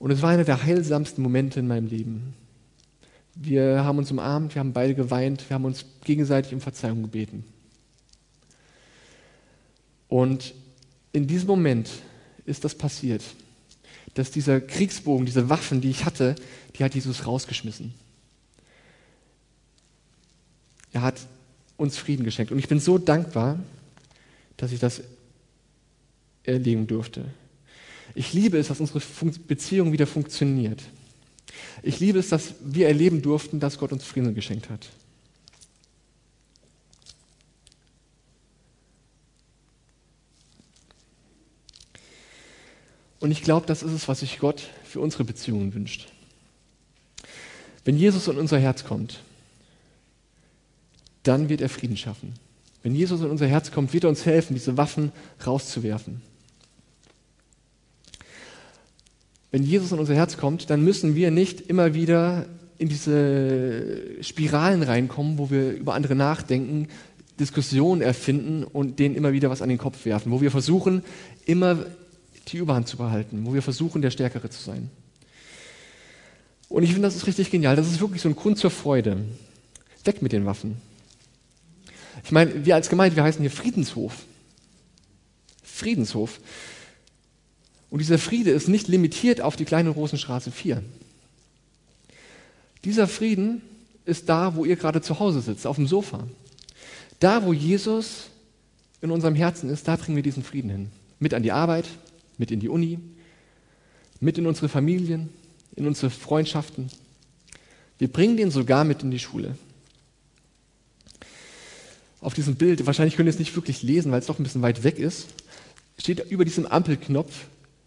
Und 0.00 0.10
es 0.10 0.20
war 0.20 0.30
einer 0.30 0.42
der 0.42 0.64
heilsamsten 0.64 1.22
Momente 1.22 1.60
in 1.60 1.68
meinem 1.68 1.86
Leben. 1.86 2.34
Wir 3.36 3.84
haben 3.84 3.98
uns 3.98 4.10
umarmt, 4.10 4.56
wir 4.56 4.58
haben 4.58 4.72
beide 4.72 4.96
geweint, 4.96 5.48
wir 5.48 5.54
haben 5.54 5.64
uns 5.64 5.84
gegenseitig 6.02 6.52
um 6.52 6.60
Verzeihung 6.60 7.02
gebeten. 7.02 7.44
Und 10.08 10.54
in 11.12 11.28
diesem 11.28 11.46
Moment 11.46 11.88
ist 12.46 12.64
das 12.64 12.74
passiert, 12.74 13.22
dass 14.14 14.32
dieser 14.32 14.60
Kriegsbogen, 14.60 15.24
diese 15.24 15.48
Waffen, 15.48 15.80
die 15.80 15.90
ich 15.90 16.04
hatte, 16.04 16.34
die 16.76 16.82
hat 16.82 16.96
Jesus 16.96 17.28
rausgeschmissen. 17.28 17.94
Er 20.92 21.02
hat 21.02 21.20
uns 21.76 21.96
Frieden 21.96 22.24
geschenkt. 22.24 22.52
Und 22.52 22.58
ich 22.58 22.68
bin 22.68 22.80
so 22.80 22.98
dankbar, 22.98 23.58
dass 24.56 24.72
ich 24.72 24.80
das 24.80 25.02
erleben 26.44 26.86
durfte. 26.86 27.24
Ich 28.14 28.32
liebe 28.32 28.58
es, 28.58 28.68
dass 28.68 28.80
unsere 28.80 29.00
Beziehung 29.48 29.92
wieder 29.92 30.06
funktioniert. 30.06 30.82
Ich 31.82 31.98
liebe 31.98 32.18
es, 32.18 32.28
dass 32.28 32.54
wir 32.60 32.86
erleben 32.86 33.22
durften, 33.22 33.58
dass 33.58 33.78
Gott 33.78 33.92
uns 33.92 34.04
Frieden 34.04 34.34
geschenkt 34.34 34.68
hat. 34.68 34.88
Und 43.22 43.30
ich 43.30 43.42
glaube, 43.42 43.66
das 43.66 43.84
ist 43.84 43.92
es, 43.92 44.08
was 44.08 44.20
sich 44.20 44.40
Gott 44.40 44.68
für 44.84 45.00
unsere 45.00 45.22
Beziehungen 45.22 45.72
wünscht. 45.74 46.08
Wenn 47.84 47.96
Jesus 47.96 48.26
in 48.26 48.36
unser 48.36 48.58
Herz 48.58 48.84
kommt, 48.84 49.20
dann 51.22 51.48
wird 51.48 51.60
er 51.60 51.68
Frieden 51.68 51.96
schaffen. 51.96 52.34
Wenn 52.82 52.94
Jesus 52.94 53.20
in 53.20 53.30
unser 53.30 53.46
Herz 53.46 53.70
kommt, 53.70 53.92
wird 53.92 54.04
er 54.04 54.10
uns 54.10 54.26
helfen, 54.26 54.54
diese 54.54 54.76
Waffen 54.76 55.12
rauszuwerfen. 55.46 56.20
Wenn 59.52 59.62
Jesus 59.62 59.92
in 59.92 59.98
unser 59.98 60.14
Herz 60.14 60.36
kommt, 60.36 60.70
dann 60.70 60.82
müssen 60.82 61.14
wir 61.14 61.30
nicht 61.30 61.60
immer 61.68 61.94
wieder 61.94 62.46
in 62.78 62.88
diese 62.88 64.22
Spiralen 64.22 64.82
reinkommen, 64.82 65.38
wo 65.38 65.50
wir 65.50 65.72
über 65.72 65.94
andere 65.94 66.14
nachdenken, 66.14 66.88
Diskussionen 67.38 68.02
erfinden 68.02 68.64
und 68.64 68.98
denen 68.98 69.14
immer 69.14 69.32
wieder 69.32 69.50
was 69.50 69.62
an 69.62 69.68
den 69.68 69.78
Kopf 69.78 70.04
werfen, 70.04 70.32
wo 70.32 70.40
wir 70.40 70.50
versuchen, 70.50 71.04
immer 71.44 71.86
die 72.48 72.56
Überhand 72.56 72.88
zu 72.88 72.96
behalten, 72.96 73.44
wo 73.44 73.54
wir 73.54 73.62
versuchen, 73.62 74.02
der 74.02 74.10
Stärkere 74.10 74.50
zu 74.50 74.60
sein. 74.62 74.90
Und 76.68 76.82
ich 76.82 76.92
finde, 76.92 77.06
das 77.06 77.16
ist 77.16 77.26
richtig 77.26 77.50
genial. 77.50 77.76
Das 77.76 77.86
ist 77.86 78.00
wirklich 78.00 78.22
so 78.22 78.30
ein 78.30 78.36
Grund 78.36 78.58
zur 78.58 78.70
Freude. 78.70 79.18
Weg 80.04 80.22
mit 80.22 80.32
den 80.32 80.46
Waffen. 80.46 80.76
Ich 82.24 82.32
meine, 82.32 82.64
wir 82.64 82.74
als 82.74 82.88
Gemeinde, 82.88 83.16
wir 83.16 83.24
heißen 83.24 83.40
hier 83.40 83.50
Friedenshof. 83.50 84.24
Friedenshof. 85.62 86.40
Und 87.90 87.98
dieser 87.98 88.18
Friede 88.18 88.50
ist 88.50 88.68
nicht 88.68 88.88
limitiert 88.88 89.40
auf 89.40 89.56
die 89.56 89.64
kleine 89.64 89.90
Rosenstraße 89.90 90.50
4. 90.50 90.82
Dieser 92.84 93.06
Frieden 93.06 93.62
ist 94.04 94.28
da, 94.28 94.56
wo 94.56 94.64
ihr 94.64 94.76
gerade 94.76 95.02
zu 95.02 95.18
Hause 95.18 95.40
sitzt, 95.40 95.66
auf 95.66 95.76
dem 95.76 95.86
Sofa. 95.86 96.26
Da, 97.20 97.44
wo 97.44 97.52
Jesus 97.52 98.30
in 99.00 99.10
unserem 99.10 99.34
Herzen 99.34 99.70
ist, 99.70 99.86
da 99.86 99.96
bringen 99.96 100.16
wir 100.16 100.22
diesen 100.22 100.42
Frieden 100.42 100.70
hin. 100.70 100.90
Mit 101.18 101.34
an 101.34 101.42
die 101.42 101.52
Arbeit, 101.52 101.86
mit 102.38 102.50
in 102.50 102.60
die 102.60 102.68
Uni, 102.68 102.98
mit 104.20 104.38
in 104.38 104.46
unsere 104.46 104.68
Familien, 104.68 105.28
in 105.76 105.86
unsere 105.86 106.10
Freundschaften. 106.10 106.88
Wir 107.98 108.08
bringen 108.08 108.36
den 108.36 108.50
sogar 108.50 108.84
mit 108.84 109.02
in 109.02 109.10
die 109.10 109.18
Schule. 109.18 109.56
Auf 112.22 112.34
diesem 112.34 112.54
Bild, 112.54 112.86
wahrscheinlich 112.86 113.16
könnt 113.16 113.26
ihr 113.26 113.32
es 113.32 113.40
nicht 113.40 113.54
wirklich 113.56 113.82
lesen, 113.82 114.12
weil 114.12 114.20
es 114.20 114.26
doch 114.26 114.38
ein 114.38 114.44
bisschen 114.44 114.62
weit 114.62 114.84
weg 114.84 114.98
ist, 114.98 115.26
steht 115.98 116.30
über 116.30 116.44
diesem 116.44 116.66
Ampelknopf 116.66 117.46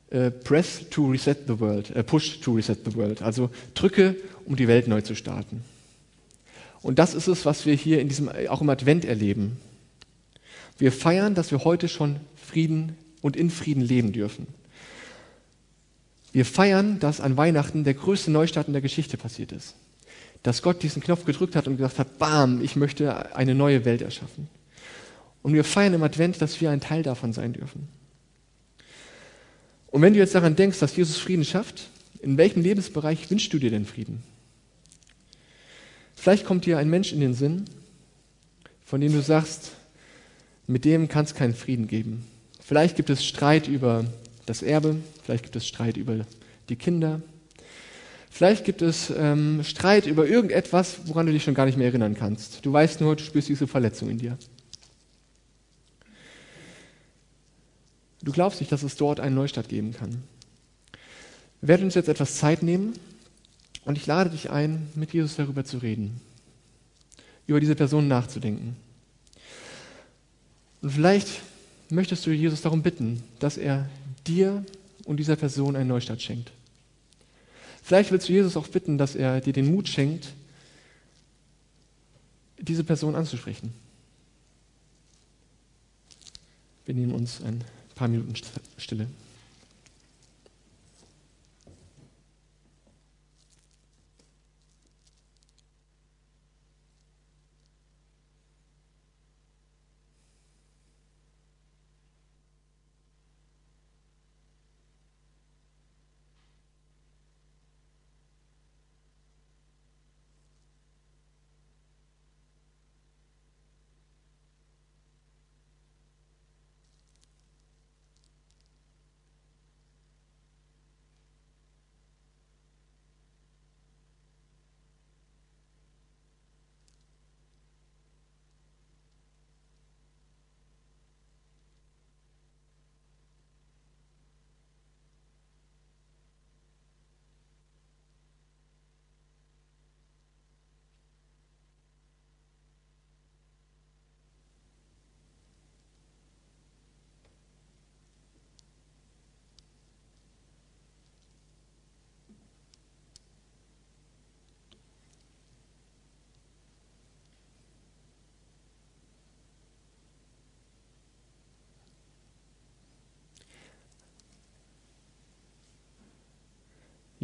äh, 0.09 0.29
Press 0.29 0.81
to 0.89 1.07
reset 1.07 1.37
the 1.47 1.57
world, 1.59 1.89
äh, 1.91 2.03
Push 2.03 2.41
to 2.41 2.53
reset 2.53 2.79
the 2.85 2.93
world, 2.95 3.21
also 3.21 3.49
drücke, 3.73 4.17
um 4.45 4.57
die 4.57 4.67
Welt 4.67 4.89
neu 4.89 5.01
zu 5.01 5.15
starten. 5.15 5.63
Und 6.81 6.99
das 6.99 7.15
ist 7.15 7.27
es, 7.27 7.45
was 7.45 7.65
wir 7.65 7.75
hier 7.75 8.01
in 8.01 8.09
diesem, 8.09 8.29
auch 8.49 8.61
im 8.61 8.69
Advent 8.69 9.05
erleben. 9.05 9.57
Wir 10.77 10.91
feiern, 10.91 11.33
dass 11.33 11.51
wir 11.51 11.63
heute 11.63 11.87
schon 11.87 12.17
Frieden 12.35 12.97
und 13.21 13.37
in 13.37 13.49
Frieden 13.49 13.81
leben 13.81 14.11
dürfen. 14.11 14.47
Wir 16.33 16.45
feiern, 16.45 16.99
dass 16.99 17.21
an 17.21 17.37
Weihnachten 17.37 17.85
der 17.85 17.93
größte 17.93 18.31
Neustart 18.31 18.67
in 18.67 18.73
der 18.73 18.81
Geschichte 18.81 19.15
passiert 19.15 19.53
ist. 19.53 19.75
Dass 20.45 20.61
Gott 20.61 20.83
diesen 20.83 21.01
Knopf 21.01 21.25
gedrückt 21.25 21.55
hat 21.55 21.65
und 21.65 21.77
gesagt 21.77 21.97
hat, 21.97 22.19
bam, 22.19 22.61
ich 22.61 22.75
möchte 22.75 23.35
eine 23.35 23.55
neue 23.55 23.83
Welt 23.83 24.03
erschaffen. 24.03 24.47
Und 25.41 25.55
wir 25.55 25.63
feiern 25.63 25.95
im 25.95 26.03
Advent, 26.03 26.39
dass 26.39 26.61
wir 26.61 26.69
ein 26.69 26.81
Teil 26.81 27.01
davon 27.01 27.33
sein 27.33 27.53
dürfen. 27.53 27.87
Und 29.87 30.03
wenn 30.03 30.13
du 30.13 30.19
jetzt 30.19 30.35
daran 30.35 30.55
denkst, 30.55 30.77
dass 30.77 30.95
Jesus 30.95 31.17
Frieden 31.17 31.45
schafft, 31.45 31.89
in 32.21 32.37
welchem 32.37 32.61
Lebensbereich 32.61 33.31
wünschst 33.31 33.51
du 33.53 33.57
dir 33.57 33.71
denn 33.71 33.87
Frieden? 33.87 34.21
Vielleicht 36.15 36.45
kommt 36.45 36.67
dir 36.67 36.77
ein 36.77 36.91
Mensch 36.91 37.11
in 37.11 37.21
den 37.21 37.33
Sinn, 37.33 37.65
von 38.85 39.01
dem 39.01 39.13
du 39.13 39.23
sagst, 39.23 39.71
mit 40.67 40.85
dem 40.85 41.07
kann 41.07 41.25
es 41.25 41.33
keinen 41.33 41.55
Frieden 41.55 41.87
geben. 41.87 42.23
Vielleicht 42.59 42.97
gibt 42.97 43.09
es 43.09 43.25
Streit 43.25 43.67
über 43.67 44.05
das 44.45 44.61
Erbe, 44.61 44.97
vielleicht 45.23 45.45
gibt 45.45 45.55
es 45.55 45.65
Streit 45.65 45.97
über 45.97 46.23
die 46.69 46.75
Kinder, 46.75 47.23
vielleicht 48.35 48.65
gibt 48.65 48.81
es 48.81 49.13
ähm, 49.15 49.63
Streit 49.63 50.07
über 50.07 50.27
irgendetwas, 50.27 50.97
woran 51.05 51.25
du 51.25 51.31
dich 51.31 51.45
schon 51.45 51.53
gar 51.53 51.65
nicht 51.65 51.77
mehr 51.77 51.87
erinnern 51.87 52.15
kannst. 52.15 52.65
Du 52.65 52.73
weißt 52.73 52.99
nur, 52.99 53.15
du 53.15 53.23
spürst 53.23 53.47
diese 53.47 53.65
Verletzung 53.65 54.09
in 54.09 54.17
dir. 54.17 54.37
Du 58.21 58.33
glaubst 58.33 58.59
nicht, 58.59 58.73
dass 58.73 58.83
es 58.83 58.97
dort 58.97 59.21
einen 59.21 59.35
Neustart 59.35 59.69
geben 59.69 59.93
kann. 59.93 60.21
Wir 61.61 61.69
werden 61.69 61.85
uns 61.85 61.95
jetzt 61.95 62.09
etwas 62.09 62.35
Zeit 62.35 62.61
nehmen 62.61 62.93
und 63.85 63.97
ich 63.97 64.05
lade 64.05 64.31
dich 64.31 64.49
ein, 64.49 64.89
mit 64.95 65.13
Jesus 65.13 65.37
darüber 65.37 65.63
zu 65.63 65.77
reden, 65.77 66.19
über 67.47 67.61
diese 67.61 67.75
Person 67.75 68.09
nachzudenken. 68.09 68.75
Und 70.81 70.89
vielleicht 70.89 71.29
möchtest 71.89 72.25
du 72.25 72.31
Jesus 72.31 72.61
darum 72.61 72.83
bitten, 72.83 73.23
dass 73.39 73.55
er 73.55 73.87
dir 74.27 74.65
und 75.05 75.17
dieser 75.17 75.37
Person 75.37 75.77
einen 75.77 75.87
Neustart 75.87 76.21
schenkt. 76.21 76.51
Vielleicht 77.85 78.11
willst 78.11 78.27
du 78.27 78.33
Jesus 78.33 78.57
auch 78.57 78.67
bitten, 78.67 78.97
dass 78.97 79.15
er 79.15 79.41
dir 79.41 79.53
den 79.53 79.69
Mut 79.69 79.87
schenkt, 79.87 80.33
diese 82.57 82.83
Person 82.83 83.13
anzusprechen. 83.13 83.75
Wir 86.85 86.95
nehmen 86.95 87.13
uns 87.13 87.43
ein 87.43 87.63
paar 87.93 88.07
Minuten 88.07 88.33
Stille. 88.79 89.05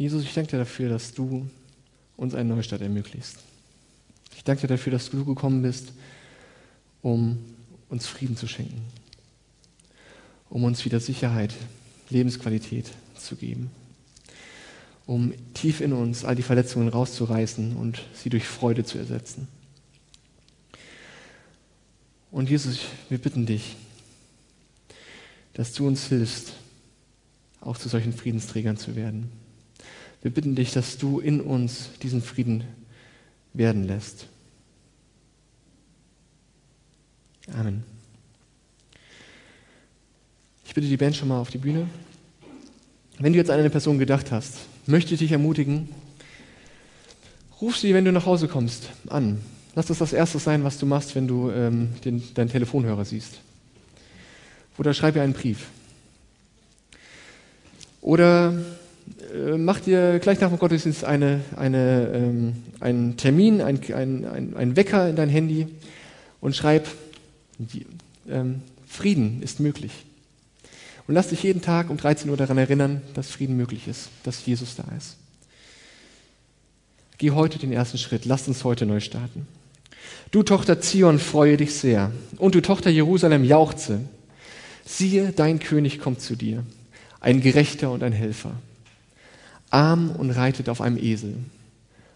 Jesus, 0.02 0.24
ich 0.24 0.34
danke 0.34 0.50
dir 0.50 0.58
dafür, 0.58 0.88
dass 0.88 1.14
du 1.14 1.48
uns 2.16 2.34
einen 2.34 2.48
Neustart 2.48 2.82
ermöglicht. 2.82 3.36
Ich 4.34 4.42
danke 4.42 4.62
dir 4.62 4.74
dafür, 4.74 4.90
dass 4.90 5.10
du 5.10 5.24
gekommen 5.24 5.62
bist, 5.62 5.92
um 7.02 7.38
uns 7.88 8.08
Frieden 8.08 8.36
zu 8.36 8.48
schenken, 8.48 8.82
um 10.50 10.64
uns 10.64 10.84
wieder 10.84 10.98
Sicherheit, 10.98 11.54
Lebensqualität 12.10 12.90
zu 13.16 13.36
geben. 13.36 13.70
um 15.06 15.34
tief 15.54 15.80
in 15.80 15.92
uns 15.92 16.24
all 16.24 16.34
die 16.34 16.42
Verletzungen 16.42 16.88
rauszureißen 16.88 17.76
und 17.76 18.02
sie 18.12 18.28
durch 18.28 18.44
Freude 18.44 18.84
zu 18.84 18.98
ersetzen. 18.98 19.46
Und 22.32 22.50
Jesus, 22.50 22.80
wir 23.08 23.18
bitten 23.18 23.46
dich, 23.46 23.76
dass 25.54 25.72
du 25.74 25.86
uns 25.86 26.06
hilfst, 26.06 26.54
auch 27.60 27.78
zu 27.78 27.88
solchen 27.88 28.12
Friedensträgern 28.12 28.76
zu 28.76 28.96
werden. 28.96 29.30
Wir 30.22 30.30
bitten 30.30 30.54
dich, 30.54 30.72
dass 30.72 30.98
du 30.98 31.18
in 31.18 31.40
uns 31.40 31.90
diesen 32.02 32.22
Frieden 32.22 32.64
werden 33.52 33.84
lässt. 33.84 34.26
Amen. 37.52 37.82
Ich 40.64 40.74
bitte 40.74 40.86
die 40.86 40.96
Band 40.96 41.16
schon 41.16 41.28
mal 41.28 41.40
auf 41.40 41.50
die 41.50 41.58
Bühne. 41.58 41.88
Wenn 43.18 43.32
du 43.32 43.38
jetzt 43.38 43.50
an 43.50 43.58
eine 43.58 43.68
Person 43.68 43.98
gedacht 43.98 44.30
hast, 44.30 44.58
möchte 44.86 45.12
ich 45.14 45.18
dich 45.18 45.32
ermutigen, 45.32 45.88
ruf 47.60 47.76
sie, 47.76 47.92
wenn 47.92 48.04
du 48.04 48.12
nach 48.12 48.26
Hause 48.26 48.48
kommst, 48.48 48.90
an. 49.08 49.40
Lass 49.74 49.86
das 49.86 49.98
das 49.98 50.12
Erste 50.12 50.38
sein, 50.38 50.64
was 50.64 50.78
du 50.78 50.86
machst, 50.86 51.14
wenn 51.14 51.26
du 51.26 51.50
ähm, 51.50 51.90
den, 52.04 52.22
deinen 52.34 52.48
Telefonhörer 52.48 53.04
siehst. 53.04 53.40
Oder 54.78 54.94
schreib 54.94 55.16
ihr 55.16 55.22
einen 55.22 55.32
Brief. 55.34 55.66
Oder 58.00 58.54
mach 59.56 59.80
dir 59.80 60.18
gleich 60.18 60.40
nach 60.40 60.50
dem 60.50 60.58
Gottesdienst 60.58 61.04
eine, 61.04 61.40
eine, 61.56 62.10
ähm, 62.14 62.54
einen 62.80 63.16
Termin, 63.16 63.60
ein, 63.60 63.80
ein, 63.92 64.54
ein, 64.56 64.76
Wecker 64.76 65.08
in 65.08 65.16
dein 65.16 65.28
Handy 65.28 65.68
und 66.40 66.54
schreib, 66.54 66.86
ähm, 68.28 68.62
Frieden 68.86 69.42
ist 69.42 69.60
möglich. 69.60 69.92
Und 71.06 71.14
lass 71.14 71.28
dich 71.28 71.42
jeden 71.42 71.62
Tag 71.62 71.90
um 71.90 71.96
13 71.96 72.30
Uhr 72.30 72.36
daran 72.36 72.58
erinnern, 72.58 73.00
dass 73.14 73.30
Frieden 73.30 73.56
möglich 73.56 73.88
ist, 73.88 74.08
dass 74.22 74.44
Jesus 74.44 74.76
da 74.76 74.84
ist. 74.96 75.16
Geh 77.18 77.30
heute 77.30 77.58
den 77.58 77.72
ersten 77.72 77.98
Schritt, 77.98 78.24
lass 78.24 78.48
uns 78.48 78.64
heute 78.64 78.86
neu 78.86 79.00
starten. 79.00 79.46
Du 80.30 80.42
Tochter 80.42 80.80
Zion, 80.80 81.18
freue 81.18 81.56
dich 81.56 81.74
sehr. 81.74 82.12
Und 82.38 82.54
du 82.54 82.60
Tochter 82.60 82.90
Jerusalem, 82.90 83.44
jauchze. 83.44 84.00
Siehe, 84.84 85.32
dein 85.32 85.58
König 85.58 86.00
kommt 86.00 86.20
zu 86.20 86.36
dir, 86.36 86.64
ein 87.20 87.40
Gerechter 87.40 87.90
und 87.92 88.02
ein 88.02 88.12
Helfer. 88.12 88.52
Arm 89.72 90.10
und 90.10 90.30
reitet 90.30 90.68
auf 90.68 90.80
einem 90.80 90.96
Esel, 90.96 91.36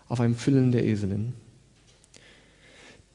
auf 0.09 0.21
einem 0.21 0.37
Füllen 0.37 0.73
der 0.73 0.85
Eselin. 0.85 1.33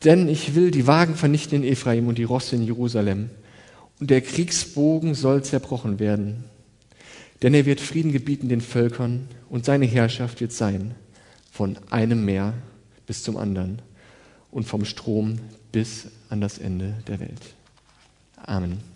Denn 0.03 0.27
ich 0.27 0.55
will 0.55 0.71
die 0.71 0.87
Wagen 0.87 1.15
vernichten 1.15 1.63
in 1.63 1.71
Ephraim 1.71 2.07
und 2.07 2.17
die 2.17 2.23
Rosse 2.23 2.55
in 2.55 2.63
Jerusalem 2.63 3.29
und 3.99 4.09
der 4.09 4.21
Kriegsbogen 4.21 5.13
soll 5.13 5.43
zerbrochen 5.43 5.99
werden. 5.99 6.43
Denn 7.43 7.53
er 7.53 7.65
wird 7.65 7.79
Frieden 7.79 8.11
gebieten 8.11 8.49
den 8.49 8.61
Völkern 8.61 9.27
und 9.49 9.65
seine 9.65 9.85
Herrschaft 9.85 10.41
wird 10.41 10.51
sein 10.51 10.95
von 11.51 11.77
einem 11.89 12.25
Meer 12.25 12.53
bis 13.05 13.23
zum 13.23 13.37
anderen 13.37 13.81
und 14.49 14.63
vom 14.63 14.85
Strom 14.85 15.39
bis 15.71 16.07
an 16.29 16.41
das 16.41 16.57
Ende 16.57 16.95
der 17.07 17.19
Welt. 17.19 17.41
Amen. 18.37 18.90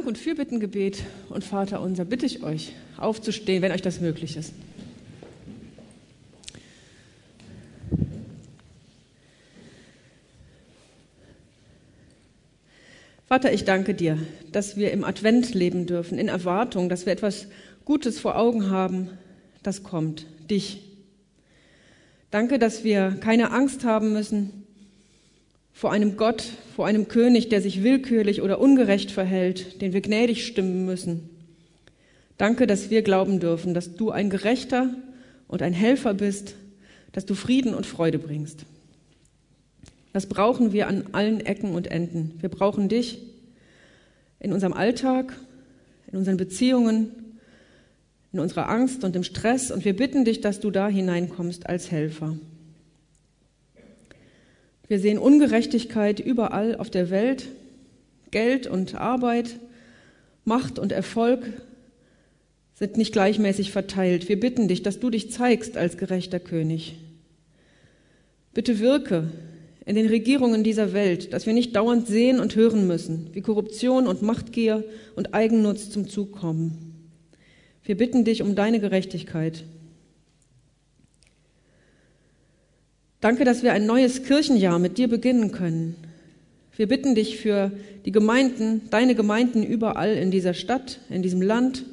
Dank 0.00 0.08
und 0.08 0.16
Fürbittengebet 0.16 1.02
und 1.28 1.44
Vater 1.44 1.82
unser 1.82 2.06
bitte 2.06 2.24
ich 2.24 2.42
euch, 2.42 2.72
aufzustehen, 2.96 3.60
wenn 3.60 3.70
euch 3.70 3.82
das 3.82 4.00
möglich 4.00 4.34
ist. 4.34 4.54
Vater, 13.26 13.52
ich 13.52 13.64
danke 13.64 13.92
dir, 13.92 14.16
dass 14.50 14.78
wir 14.78 14.90
im 14.90 15.04
Advent 15.04 15.52
leben 15.52 15.84
dürfen, 15.84 16.18
in 16.18 16.28
Erwartung, 16.28 16.88
dass 16.88 17.04
wir 17.04 17.12
etwas 17.12 17.48
Gutes 17.84 18.18
vor 18.18 18.38
Augen 18.38 18.70
haben, 18.70 19.10
das 19.62 19.82
kommt, 19.82 20.24
dich. 20.48 20.80
Danke, 22.30 22.58
dass 22.58 22.84
wir 22.84 23.18
keine 23.20 23.50
Angst 23.50 23.84
haben 23.84 24.14
müssen 24.14 24.59
vor 25.80 25.92
einem 25.92 26.18
Gott, 26.18 26.44
vor 26.76 26.86
einem 26.86 27.08
König, 27.08 27.48
der 27.48 27.62
sich 27.62 27.82
willkürlich 27.82 28.42
oder 28.42 28.60
ungerecht 28.60 29.10
verhält, 29.10 29.80
den 29.80 29.94
wir 29.94 30.02
gnädig 30.02 30.46
stimmen 30.46 30.84
müssen. 30.84 31.30
Danke, 32.36 32.66
dass 32.66 32.90
wir 32.90 33.00
glauben 33.00 33.40
dürfen, 33.40 33.72
dass 33.72 33.94
du 33.94 34.10
ein 34.10 34.28
Gerechter 34.28 34.94
und 35.48 35.62
ein 35.62 35.72
Helfer 35.72 36.12
bist, 36.12 36.54
dass 37.12 37.24
du 37.24 37.34
Frieden 37.34 37.72
und 37.72 37.86
Freude 37.86 38.18
bringst. 38.18 38.66
Das 40.12 40.26
brauchen 40.26 40.74
wir 40.74 40.86
an 40.86 41.04
allen 41.12 41.40
Ecken 41.40 41.74
und 41.74 41.86
Enden. 41.86 42.34
Wir 42.40 42.50
brauchen 42.50 42.90
dich 42.90 43.22
in 44.38 44.52
unserem 44.52 44.74
Alltag, 44.74 45.34
in 46.12 46.18
unseren 46.18 46.36
Beziehungen, 46.36 47.12
in 48.34 48.40
unserer 48.40 48.68
Angst 48.68 49.02
und 49.02 49.16
im 49.16 49.22
Stress 49.22 49.70
und 49.70 49.86
wir 49.86 49.96
bitten 49.96 50.26
dich, 50.26 50.42
dass 50.42 50.60
du 50.60 50.70
da 50.70 50.88
hineinkommst 50.88 51.66
als 51.66 51.90
Helfer. 51.90 52.36
Wir 54.90 54.98
sehen 54.98 55.18
Ungerechtigkeit 55.18 56.18
überall 56.18 56.74
auf 56.74 56.90
der 56.90 57.10
Welt, 57.10 57.46
Geld 58.32 58.66
und 58.66 58.96
Arbeit, 58.96 59.60
Macht 60.44 60.80
und 60.80 60.90
Erfolg 60.90 61.44
sind 62.74 62.96
nicht 62.96 63.12
gleichmäßig 63.12 63.70
verteilt. 63.70 64.28
Wir 64.28 64.40
bitten 64.40 64.66
dich, 64.66 64.82
dass 64.82 64.98
du 64.98 65.08
dich 65.08 65.30
zeigst 65.30 65.76
als 65.76 65.96
gerechter 65.96 66.40
König. 66.40 66.96
Bitte 68.52 68.80
wirke 68.80 69.30
in 69.86 69.94
den 69.94 70.08
Regierungen 70.08 70.64
dieser 70.64 70.92
Welt, 70.92 71.32
dass 71.32 71.46
wir 71.46 71.52
nicht 71.52 71.76
dauernd 71.76 72.08
sehen 72.08 72.40
und 72.40 72.56
hören 72.56 72.88
müssen, 72.88 73.28
wie 73.32 73.42
Korruption 73.42 74.08
und 74.08 74.22
Machtgier 74.22 74.82
und 75.14 75.34
Eigennutz 75.34 75.90
zum 75.90 76.08
Zug 76.08 76.32
kommen. 76.32 77.08
Wir 77.84 77.96
bitten 77.96 78.24
dich 78.24 78.42
um 78.42 78.56
deine 78.56 78.80
Gerechtigkeit. 78.80 79.62
Danke, 83.20 83.44
dass 83.44 83.62
wir 83.62 83.72
ein 83.72 83.84
neues 83.84 84.22
Kirchenjahr 84.22 84.78
mit 84.78 84.96
dir 84.96 85.08
beginnen 85.08 85.52
können. 85.52 85.96
Wir 86.76 86.88
bitten 86.88 87.14
dich 87.14 87.36
für 87.36 87.70
die 88.06 88.12
Gemeinden, 88.12 88.88
deine 88.90 89.14
Gemeinden 89.14 89.62
überall 89.62 90.14
in 90.14 90.30
dieser 90.30 90.54
Stadt, 90.54 91.00
in 91.10 91.22
diesem 91.22 91.42
Land, 91.42 91.84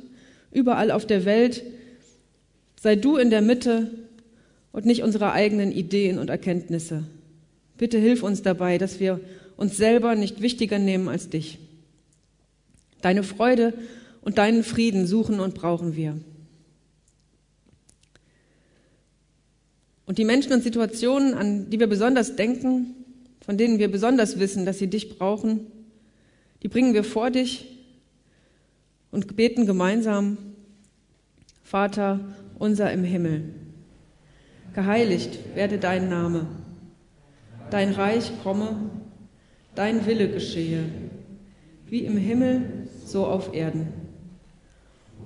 überall 0.53 0.91
auf 0.91 1.05
der 1.05 1.25
Welt. 1.25 1.63
Sei 2.80 2.95
du 2.95 3.17
in 3.17 3.30
der 3.30 3.41
Mitte 3.41 3.91
und 4.71 4.86
nicht 4.86 5.03
unsere 5.03 5.34
eigenen 5.34 5.73
Ideen 5.73 6.17
und 6.17 6.30
Erkenntnisse. 6.30 7.03
Bitte 7.78 7.97
hilf 7.97 8.23
uns 8.23 8.41
dabei, 8.41 8.78
dass 8.78 9.01
wir 9.01 9.19
uns 9.57 9.75
selber 9.75 10.15
nicht 10.15 10.41
wichtiger 10.41 10.80
nehmen 10.80 11.09
als 11.09 11.28
dich. 11.30 11.59
Deine 13.01 13.23
Freude 13.23 13.73
und 14.21 14.38
deinen 14.38 14.63
Frieden 14.63 15.05
suchen 15.05 15.41
und 15.41 15.55
brauchen 15.55 15.97
wir. 15.97 16.17
Und 20.08 20.18
die 20.18 20.26
Menschen 20.26 20.53
und 20.53 20.64
Situationen, 20.64 21.36
an 21.36 21.70
die 21.70 21.80
wir 21.80 21.86
besonders 21.86 22.36
denken, 22.36 22.95
von 23.45 23.60
denen 23.60 23.78
wir 23.78 23.91
besonders 23.91 24.39
wissen, 24.39 24.66
dass 24.66 24.80
sie 24.80 24.88
dich 24.88 25.20
brauchen, 25.20 25.68
die 26.64 26.68
bringen 26.68 26.95
wir 26.95 27.03
vor 27.03 27.30
dich 27.30 27.78
und 29.12 29.36
beten 29.36 29.68
gemeinsam, 29.68 30.39
Vater 31.62 32.22
unser 32.58 32.91
im 32.91 33.03
Himmel, 33.03 33.53
geheiligt 34.74 35.38
werde 35.53 35.78
dein 35.78 36.10
Name 36.10 36.47
dein 37.70 37.91
Reich 37.91 38.32
komme, 38.43 38.89
dein 39.76 40.05
Wille 40.05 40.30
geschehe, 40.30 40.86
wie 41.88 41.99
im 41.99 42.18
Himmel, 42.18 42.88
so 43.05 43.26
auf 43.26 43.53
Erden. 43.53 43.88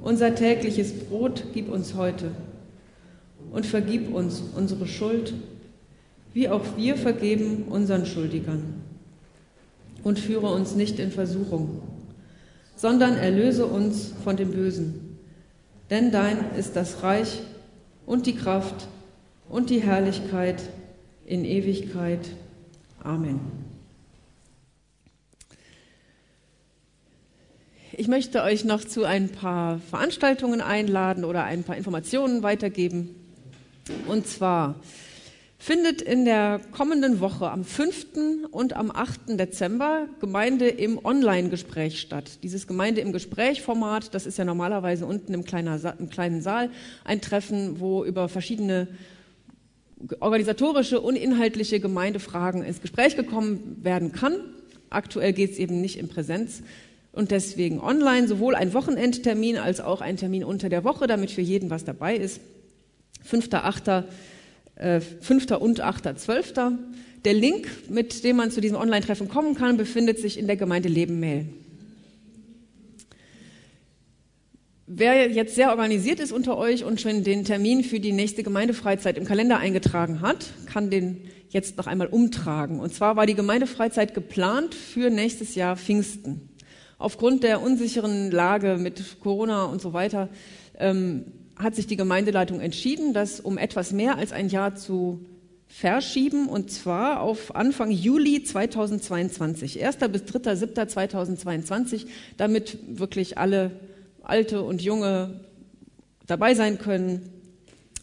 Unser 0.02 0.36
tägliches 0.36 0.94
Brot 0.94 1.46
gib 1.54 1.70
uns 1.70 1.96
heute 1.96 2.32
und 3.52 3.66
vergib 3.66 4.14
uns 4.14 4.42
unsere 4.56 4.88
Schuld, 4.88 5.34
wie 6.34 6.50
auch 6.50 6.64
wir 6.78 6.96
vergeben 6.96 7.66
unseren 7.70 8.06
Schuldigern. 8.06 8.82
Und 10.04 10.18
führe 10.18 10.52
uns 10.52 10.74
nicht 10.76 10.98
in 10.98 11.12
Versuchung, 11.12 11.82
sondern 12.76 13.16
erlöse 13.16 13.68
uns 13.68 14.14
von 14.24 14.36
dem 14.36 14.52
Bösen. 14.52 15.18
Denn 15.92 16.12
dein 16.12 16.56
ist 16.58 16.76
das 16.76 17.04
Reich 17.04 17.42
und 18.08 18.26
die 18.26 18.36
Kraft 18.36 18.88
und 19.48 19.70
die 19.70 19.82
Herrlichkeit 19.82 20.64
in 21.26 21.46
Ewigkeit. 21.46 22.30
Amen. 23.04 23.40
Ich 27.94 28.08
möchte 28.08 28.42
euch 28.42 28.64
noch 28.64 28.84
zu 28.84 29.04
ein 29.04 29.30
paar 29.30 29.80
Veranstaltungen 29.80 30.62
einladen 30.62 31.26
oder 31.26 31.44
ein 31.44 31.64
paar 31.64 31.76
Informationen 31.76 32.42
weitergeben. 32.42 33.21
Und 34.08 34.28
zwar 34.28 34.76
findet 35.58 36.02
in 36.02 36.26
der 36.26 36.60
kommenden 36.72 37.20
Woche 37.20 37.52
am 37.52 37.64
5. 37.64 38.50
und 38.50 38.76
am 38.76 38.90
8. 38.90 39.40
Dezember 39.40 40.08
Gemeinde 40.20 40.68
im 40.68 41.04
Online-Gespräch 41.04 42.02
statt. 42.02 42.40
Dieses 42.42 42.66
Gemeinde 42.66 43.02
im 43.02 43.12
Gespräch-Format, 43.12 44.16
das 44.16 44.26
ist 44.26 44.40
ja 44.40 44.46
normalerweise 44.46 45.06
unten 45.06 45.36
im, 45.36 45.42
im 45.42 46.10
kleinen 46.10 46.42
Saal 46.42 46.72
ein 47.04 47.22
Treffen, 47.22 47.80
wo 47.80 48.04
über 48.04 48.28
verschiedene 48.28 48.88
organisatorische 50.20 51.00
und 51.00 51.16
inhaltliche 51.16 51.80
Gemeindefragen 51.80 52.64
ins 52.64 52.82
Gespräch 52.82 53.16
gekommen 53.16 53.78
werden 53.84 54.12
kann. 54.12 54.34
Aktuell 54.90 55.32
geht 55.32 55.52
es 55.52 55.60
eben 55.60 55.80
nicht 55.80 56.00
in 56.00 56.08
Präsenz 56.08 56.64
und 57.12 57.30
deswegen 57.30 57.80
online, 57.80 58.28
sowohl 58.28 58.56
ein 58.56 58.74
Wochenendtermin 58.74 59.58
als 59.58 59.80
auch 59.80 60.02
ein 60.02 60.18
Termin 60.18 60.44
unter 60.44 60.70
der 60.70 60.84
Woche, 60.84 61.06
damit 61.06 61.30
für 61.30 61.42
jeden 61.42 61.70
was 61.70 61.86
dabei 61.86 62.16
ist. 62.16 62.42
5.8., 63.30 64.04
äh, 64.76 65.00
5. 65.00 65.52
und 65.52 65.84
8.12. 65.84 66.78
Der 67.24 67.34
Link, 67.34 67.68
mit 67.90 68.24
dem 68.24 68.38
man 68.38 68.52
zu 68.52 68.62
diesem 68.62 68.78
Online-Treffen 68.78 69.28
kommen 69.28 69.56
kann, 69.56 69.78
befindet 69.78 70.20
sich 70.20 70.40
in 70.40 70.48
der 70.48 70.58
Gemeinde 70.58 70.90
Leben 70.90 71.20
Mail. 71.20 71.48
Wer 74.88 75.30
jetzt 75.30 75.56
sehr 75.56 75.70
organisiert 75.70 76.20
ist 76.20 76.34
unter 76.34 76.58
euch 76.58 76.84
und 76.84 77.00
schon 77.00 77.24
den 77.24 77.46
Termin 77.46 77.84
für 77.84 78.00
die 78.00 78.12
nächste 78.12 78.44
Gemeindefreizeit 78.44 79.18
im 79.18 79.24
Kalender 79.24 79.58
eingetragen 79.58 80.20
hat, 80.20 80.48
kann 80.66 80.90
den 80.90 81.22
jetzt 81.50 81.78
noch 81.78 81.88
einmal 81.88 82.08
umtragen. 82.08 82.80
Und 82.80 82.94
zwar 82.94 83.16
war 83.16 83.26
die 83.26 83.36
Gemeindefreizeit 83.36 84.14
geplant 84.14 84.76
für 84.76 85.10
nächstes 85.10 85.56
Jahr 85.56 85.78
Pfingsten. 85.78 86.50
Aufgrund 86.98 87.44
der 87.44 87.62
unsicheren 87.62 88.32
Lage 88.32 88.78
mit 88.78 89.22
Corona 89.22 89.66
und 89.66 89.82
so 89.82 89.94
weiter 89.94 90.28
ähm, 90.78 91.26
hat 91.62 91.76
sich 91.76 91.88
die 91.88 91.98
Gemeindeleitung 91.98 92.60
entschieden, 92.60 93.14
das 93.14 93.40
um 93.40 93.58
etwas 93.58 93.92
mehr 93.92 94.18
als 94.18 94.32
ein 94.32 94.50
Jahr 94.50 94.76
zu 94.76 95.26
verschieben 95.68 96.50
und 96.50 96.70
zwar 96.70 97.22
auf 97.22 97.56
Anfang 97.56 97.92
Juli 97.92 98.44
2022, 98.44 99.84
1. 99.84 99.98
bis 100.12 100.24
3.7.2022, 100.24 102.08
damit 102.38 102.78
wirklich 102.88 103.38
alle 103.38 103.72
Alte 104.22 104.62
und 104.62 104.82
Junge 104.82 105.40
dabei 106.28 106.56
sein 106.56 106.78
können. 106.78 107.30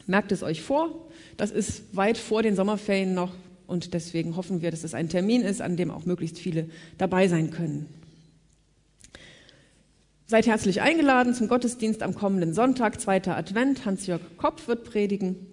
Merkt 0.07 0.33
es 0.33 0.43
euch 0.43 0.63
vor. 0.63 1.09
Das 1.37 1.51
ist 1.51 1.95
weit 1.95 2.17
vor 2.17 2.43
den 2.43 2.57
Sommerferien 2.57 3.15
noch 3.15 3.35
und 3.67 3.93
deswegen 3.93 4.35
hoffen 4.37 4.63
wir, 4.63 4.71
dass 4.71 4.83
es 4.83 4.95
ein 4.95 5.11
Termin 5.11 5.43
ist, 5.43 5.61
an 5.61 5.77
dem 5.77 5.91
auch 5.91 6.07
möglichst 6.07 6.39
viele 6.39 6.71
dabei 6.97 7.29
sein 7.29 7.51
können. 7.51 7.87
Seid 10.31 10.47
herzlich 10.47 10.83
eingeladen 10.83 11.33
zum 11.33 11.49
Gottesdienst 11.49 12.03
am 12.03 12.15
kommenden 12.15 12.53
Sonntag, 12.53 13.01
zweiter 13.01 13.35
Advent. 13.35 13.87
Hans-Jörg 13.87 14.21
Kopf 14.37 14.69
wird 14.69 14.85
predigen. 14.85 15.47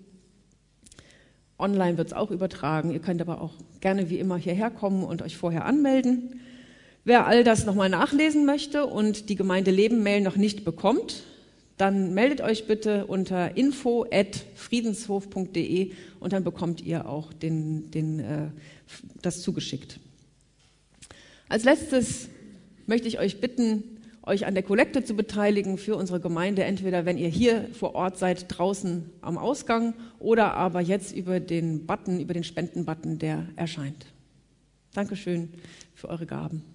Online 1.57 1.97
wird 1.97 2.09
es 2.09 2.13
auch 2.13 2.30
übertragen. 2.30 2.91
Ihr 2.91 2.99
könnt 2.99 3.21
aber 3.21 3.39
auch 3.39 3.53
gerne 3.80 4.09
wie 4.09 4.19
immer 4.19 4.36
hierher 4.36 4.69
kommen 4.69 5.05
und 5.05 5.21
euch 5.21 5.38
vorher 5.38 5.63
anmelden. 5.63 6.41
Wer 7.05 7.26
all 7.26 7.45
das 7.45 7.65
nochmal 7.65 7.88
nachlesen 7.88 8.45
möchte 8.45 8.86
und 8.86 9.30
die 9.30 9.36
Gemeinde 9.36 9.71
Leben 9.71 10.03
Mail 10.03 10.19
noch 10.19 10.36
nicht 10.36 10.65
bekommt, 10.65 11.23
dann 11.78 12.13
meldet 12.13 12.41
euch 12.41 12.67
bitte 12.67 13.05
unter 13.05 13.55
info@friedenshof.de 13.55 15.93
und 16.19 16.34
dann 16.34 16.43
bekommt 16.43 16.82
ihr 16.82 17.07
auch 17.07 17.32
den, 17.32 17.91
den, 17.91 18.19
äh, 18.19 18.49
das 19.21 19.41
zugeschickt. 19.41 20.01
Als 21.47 21.63
letztes 21.63 22.28
möchte 22.88 23.07
ich 23.07 23.19
euch 23.19 23.39
bitten, 23.39 23.94
euch 24.26 24.45
an 24.45 24.53
der 24.53 24.63
Kollekte 24.63 25.03
zu 25.03 25.15
beteiligen 25.15 25.78
für 25.78 25.95
unsere 25.95 26.19
Gemeinde, 26.19 26.63
entweder 26.63 27.05
wenn 27.05 27.17
ihr 27.17 27.30
hier 27.30 27.69
vor 27.73 27.95
Ort 27.95 28.17
seid, 28.17 28.45
draußen 28.49 29.09
am 29.21 29.38
Ausgang 29.38 29.93
oder 30.19 30.55
aber 30.55 30.82
jetzt 30.82 31.15
über 31.15 31.39
den 31.39 31.86
Button, 31.86 32.19
über 32.19 32.34
den 32.34 32.43
Spendenbutton, 32.43 33.19
der 33.19 33.47
erscheint. 33.55 34.07
Dankeschön 34.93 35.49
für 35.93 36.09
eure 36.09 36.26
Gaben. 36.26 36.74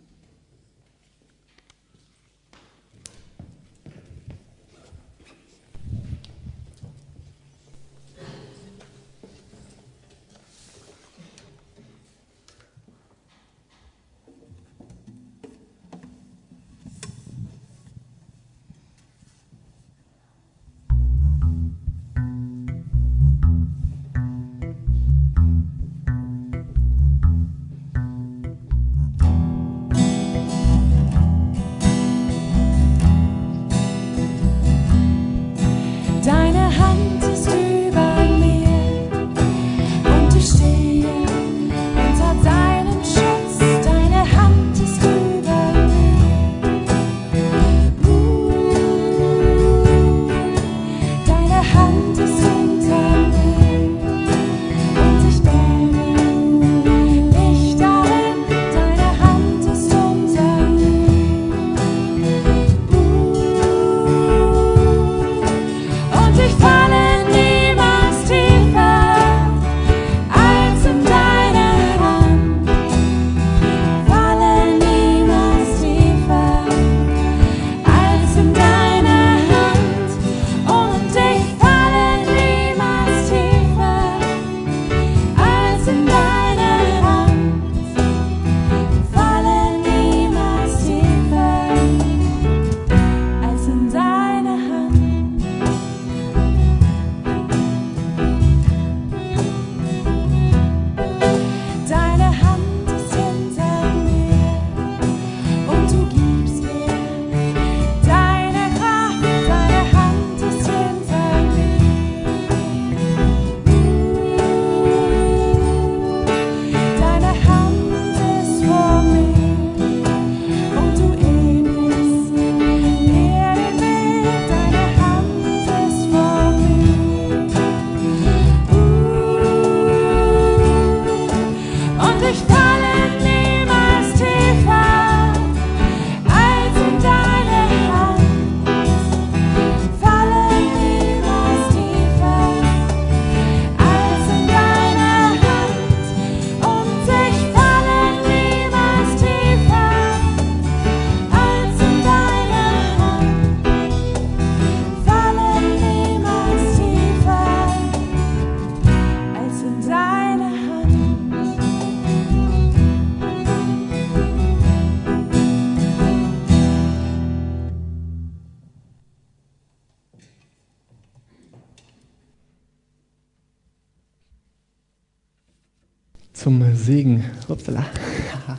Upsala. 177.60 177.84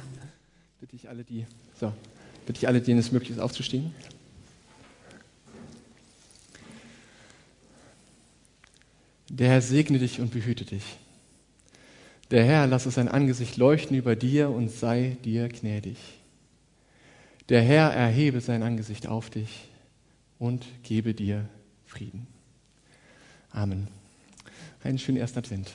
bitte 0.79 0.95
ich 0.95 1.09
alle, 1.09 1.23
die, 1.23 1.47
so, 1.79 1.91
bitte 2.45 2.59
ich 2.59 2.67
alle, 2.67 2.81
denen 2.81 2.99
es 2.99 3.11
möglich 3.11 3.31
ist, 3.31 3.39
aufzustehen. 3.39 3.95
Der 9.27 9.49
Herr 9.49 9.61
segne 9.61 9.97
dich 9.97 10.19
und 10.19 10.31
behüte 10.31 10.65
dich. 10.65 10.83
Der 12.29 12.43
Herr 12.45 12.67
lasse 12.67 12.91
sein 12.91 13.07
Angesicht 13.07 13.57
leuchten 13.57 13.97
über 13.97 14.15
dir 14.15 14.51
und 14.51 14.69
sei 14.69 15.17
dir 15.25 15.49
gnädig. 15.49 15.97
Der 17.49 17.61
Herr 17.63 17.91
erhebe 17.91 18.39
sein 18.39 18.61
Angesicht 18.61 19.07
auf 19.07 19.31
dich 19.31 19.67
und 20.37 20.65
gebe 20.83 21.15
dir 21.15 21.49
Frieden. 21.87 22.27
Amen. 23.49 23.87
Einen 24.83 24.99
schönen 24.99 25.17
ersten 25.17 25.39
Advent. 25.39 25.71